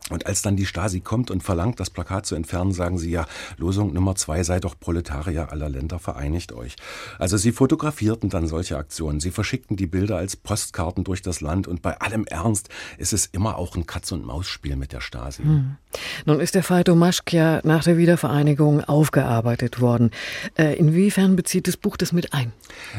Und 0.08 0.26
als 0.26 0.42
dann 0.42 0.56
die 0.56 0.66
Stasi 0.66 1.00
kommt 1.00 1.30
und 1.30 1.42
verlangt, 1.42 1.78
das 1.78 1.90
Plakat 1.90 2.26
zu 2.26 2.34
entfernen, 2.34 2.72
sagen 2.72 2.98
sie 2.98 3.10
ja, 3.10 3.26
Losung 3.58 3.92
Nummer 3.92 4.16
zwei 4.16 4.42
sei 4.42 4.58
doch 4.58 4.78
Proletarier 4.78 5.52
aller 5.52 5.68
Länder, 5.68 5.98
vereinigt 5.98 6.52
euch. 6.52 6.76
Also 7.18 7.36
sie 7.36 7.52
fotografierten 7.52 8.28
dann 8.28 8.46
solche 8.46 8.76
Aktionen, 8.76 9.20
sie 9.20 9.30
verschickten 9.30 9.76
die 9.76 9.86
Bilder 9.86 10.16
als 10.16 10.36
Postkarten 10.36 11.04
durch 11.04 11.22
das 11.22 11.40
Land 11.40 11.68
und 11.68 11.82
bei 11.82 12.00
allem 12.00 12.24
Ernst 12.24 12.70
ist 12.98 13.12
es 13.12 13.26
immer 13.26 13.56
auch 13.56 13.76
ein 13.76 13.86
Katz-und-Maus-Spiel 13.86 14.76
mit 14.76 14.92
der 14.92 15.00
Stasi. 15.00 15.42
Hm. 15.42 15.76
Nun 16.24 16.40
ist 16.40 16.54
der 16.54 16.62
Fall 16.62 16.84
Domaschk 16.84 17.32
ja 17.32 17.60
nach 17.64 17.84
der 17.84 17.96
Wiedervereinigung 17.96 18.82
aufgearbeitet 18.84 19.80
worden. 19.80 20.10
Äh, 20.56 20.76
inwiefern 20.76 21.36
bezieht 21.36 21.68
das 21.68 21.76
Buch 21.76 21.96
das 21.96 22.12
mit 22.12 22.32
ein? 22.32 22.52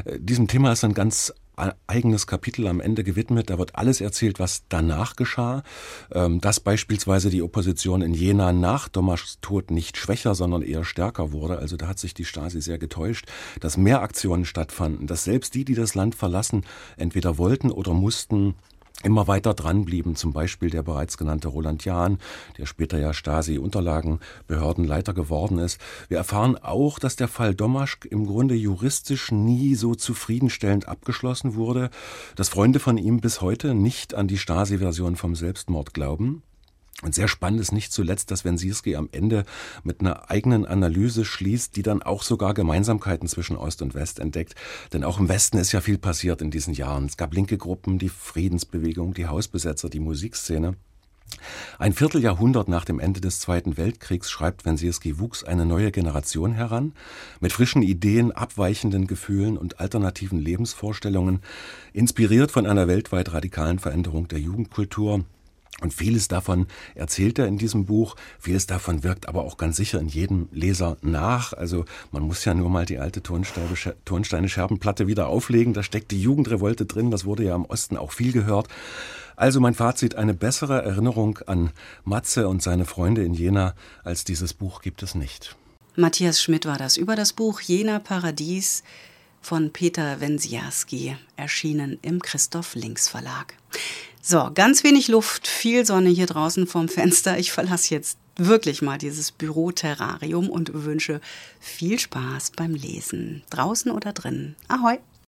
Äh, 0.05 0.19
diesem 0.19 0.47
Thema 0.47 0.71
ist 0.71 0.83
ein 0.83 0.93
ganz 0.93 1.33
eigenes 1.87 2.27
Kapitel 2.27 2.67
am 2.67 2.79
Ende 2.79 3.03
gewidmet. 3.03 3.49
Da 3.49 3.57
wird 3.57 3.75
alles 3.75 4.01
erzählt, 4.01 4.39
was 4.39 4.63
danach 4.69 5.15
geschah. 5.15 5.63
Ähm, 6.11 6.41
dass 6.41 6.59
beispielsweise 6.59 7.29
die 7.29 7.41
Opposition 7.41 8.01
in 8.01 8.13
Jena 8.13 8.53
nach 8.53 8.87
Domaschs 8.89 9.39
Tod 9.41 9.71
nicht 9.71 9.97
schwächer, 9.97 10.35
sondern 10.35 10.61
eher 10.61 10.83
stärker 10.83 11.31
wurde. 11.31 11.59
Also 11.59 11.77
da 11.77 11.87
hat 11.87 11.99
sich 11.99 12.13
die 12.13 12.25
Stasi 12.25 12.61
sehr 12.61 12.77
getäuscht, 12.77 13.25
dass 13.59 13.77
mehr 13.77 14.01
Aktionen 14.01 14.45
stattfanden, 14.45 15.07
dass 15.07 15.23
selbst 15.23 15.53
die, 15.53 15.65
die 15.65 15.75
das 15.75 15.95
Land 15.95 16.15
verlassen, 16.15 16.65
entweder 16.97 17.37
wollten 17.37 17.71
oder 17.71 17.93
mussten 17.93 18.55
immer 19.03 19.27
weiter 19.27 19.53
dranblieben, 19.53 20.15
zum 20.15 20.33
Beispiel 20.33 20.69
der 20.69 20.83
bereits 20.83 21.17
genannte 21.17 21.47
Roland 21.47 21.85
Jahn, 21.85 22.19
der 22.57 22.65
später 22.65 22.99
ja 22.99 23.13
Stasi-Unterlagenbehördenleiter 23.13 25.13
geworden 25.13 25.57
ist. 25.57 25.79
Wir 26.07 26.17
erfahren 26.17 26.57
auch, 26.57 26.99
dass 26.99 27.15
der 27.15 27.27
Fall 27.27 27.55
Domaschk 27.55 28.05
im 28.05 28.25
Grunde 28.25 28.55
juristisch 28.55 29.31
nie 29.31 29.75
so 29.75 29.95
zufriedenstellend 29.95 30.87
abgeschlossen 30.87 31.55
wurde, 31.55 31.89
dass 32.35 32.49
Freunde 32.49 32.79
von 32.79 32.97
ihm 32.97 33.21
bis 33.21 33.41
heute 33.41 33.73
nicht 33.73 34.13
an 34.13 34.27
die 34.27 34.37
Stasi-Version 34.37 35.15
vom 35.15 35.35
Selbstmord 35.35 35.93
glauben. 35.93 36.43
Und 37.01 37.15
sehr 37.15 37.27
spannend 37.27 37.59
ist 37.59 37.71
nicht 37.71 37.91
zuletzt, 37.91 38.29
dass 38.29 38.45
Wensierski 38.45 38.95
am 38.95 39.09
Ende 39.11 39.45
mit 39.83 40.01
einer 40.01 40.29
eigenen 40.29 40.65
Analyse 40.65 41.25
schließt, 41.25 41.75
die 41.75 41.81
dann 41.81 42.03
auch 42.03 42.21
sogar 42.21 42.53
Gemeinsamkeiten 42.53 43.27
zwischen 43.27 43.57
Ost 43.57 43.81
und 43.81 43.95
West 43.95 44.19
entdeckt. 44.19 44.55
Denn 44.93 45.03
auch 45.03 45.19
im 45.19 45.27
Westen 45.27 45.57
ist 45.57 45.71
ja 45.71 45.81
viel 45.81 45.97
passiert 45.97 46.41
in 46.41 46.51
diesen 46.51 46.73
Jahren. 46.73 47.05
Es 47.05 47.17
gab 47.17 47.33
linke 47.33 47.57
Gruppen, 47.57 47.97
die 47.97 48.09
Friedensbewegung, 48.09 49.13
die 49.13 49.27
Hausbesetzer, 49.27 49.89
die 49.89 49.99
Musikszene. 49.99 50.75
Ein 51.79 51.93
Vierteljahrhundert 51.93 52.67
nach 52.67 52.85
dem 52.85 52.99
Ende 52.99 53.21
des 53.21 53.39
Zweiten 53.39 53.77
Weltkriegs 53.77 54.29
schreibt 54.29 54.65
Wensierski 54.65 55.17
wuchs 55.17 55.43
eine 55.43 55.65
neue 55.65 55.91
Generation 55.91 56.51
heran, 56.53 56.93
mit 57.39 57.53
frischen 57.53 57.81
Ideen, 57.81 58.31
abweichenden 58.31 59.07
Gefühlen 59.07 59.57
und 59.57 59.79
alternativen 59.79 60.39
Lebensvorstellungen, 60.39 61.39
inspiriert 61.93 62.51
von 62.51 62.65
einer 62.65 62.87
weltweit 62.87 63.33
radikalen 63.33 63.79
Veränderung 63.79 64.27
der 64.27 64.39
Jugendkultur, 64.39 65.23
und 65.79 65.93
vieles 65.93 66.27
davon 66.27 66.67
erzählt 66.93 67.39
er 67.39 67.47
in 67.47 67.57
diesem 67.57 67.85
Buch, 67.85 68.15
vieles 68.39 68.67
davon 68.67 69.03
wirkt 69.03 69.27
aber 69.27 69.43
auch 69.43 69.57
ganz 69.57 69.77
sicher 69.77 69.99
in 69.99 70.09
jedem 70.09 70.47
Leser 70.51 70.97
nach. 71.01 71.53
Also 71.53 71.85
man 72.11 72.23
muss 72.23 72.45
ja 72.45 72.53
nur 72.53 72.69
mal 72.69 72.85
die 72.85 72.99
alte 72.99 73.23
Tonsteine 73.23 74.49
Scherbenplatte 74.49 75.07
wieder 75.07 75.27
auflegen, 75.27 75.73
da 75.73 75.81
steckt 75.81 76.11
die 76.11 76.21
Jugendrevolte 76.21 76.85
drin, 76.85 77.09
das 77.09 77.25
wurde 77.25 77.45
ja 77.45 77.55
im 77.55 77.65
Osten 77.65 77.97
auch 77.97 78.11
viel 78.11 78.31
gehört. 78.31 78.67
Also 79.35 79.59
mein 79.59 79.73
Fazit, 79.73 80.15
eine 80.15 80.35
bessere 80.35 80.83
Erinnerung 80.83 81.39
an 81.47 81.71
Matze 82.03 82.47
und 82.47 82.61
seine 82.61 82.85
Freunde 82.85 83.23
in 83.23 83.33
Jena 83.33 83.73
als 84.03 84.23
dieses 84.23 84.53
Buch 84.53 84.81
gibt 84.81 85.01
es 85.01 85.15
nicht. 85.15 85.55
Matthias 85.95 86.41
Schmidt 86.41 86.67
war 86.67 86.77
das 86.77 86.95
über 86.95 87.15
das 87.15 87.33
Buch 87.33 87.59
Jena 87.59 87.97
Paradies 87.97 88.83
von 89.41 89.73
Peter 89.73 90.21
Wensiarski, 90.21 91.17
erschienen 91.35 91.97
im 92.03 92.21
Christoph 92.21 92.75
Links 92.75 93.07
Verlag. 93.09 93.55
So, 94.23 94.51
ganz 94.53 94.83
wenig 94.83 95.07
Luft, 95.07 95.47
viel 95.47 95.83
Sonne 95.83 96.09
hier 96.09 96.27
draußen 96.27 96.67
vorm 96.67 96.89
Fenster. 96.89 97.39
Ich 97.39 97.51
verlasse 97.51 97.95
jetzt 97.95 98.19
wirklich 98.35 98.83
mal 98.83 98.99
dieses 98.99 99.31
Büro-Terrarium 99.31 100.47
und 100.47 100.71
wünsche 100.85 101.21
viel 101.59 101.97
Spaß 101.97 102.51
beim 102.51 102.75
Lesen, 102.75 103.41
draußen 103.49 103.91
oder 103.91 104.13
drinnen. 104.13 104.55
Ahoi! 104.67 104.99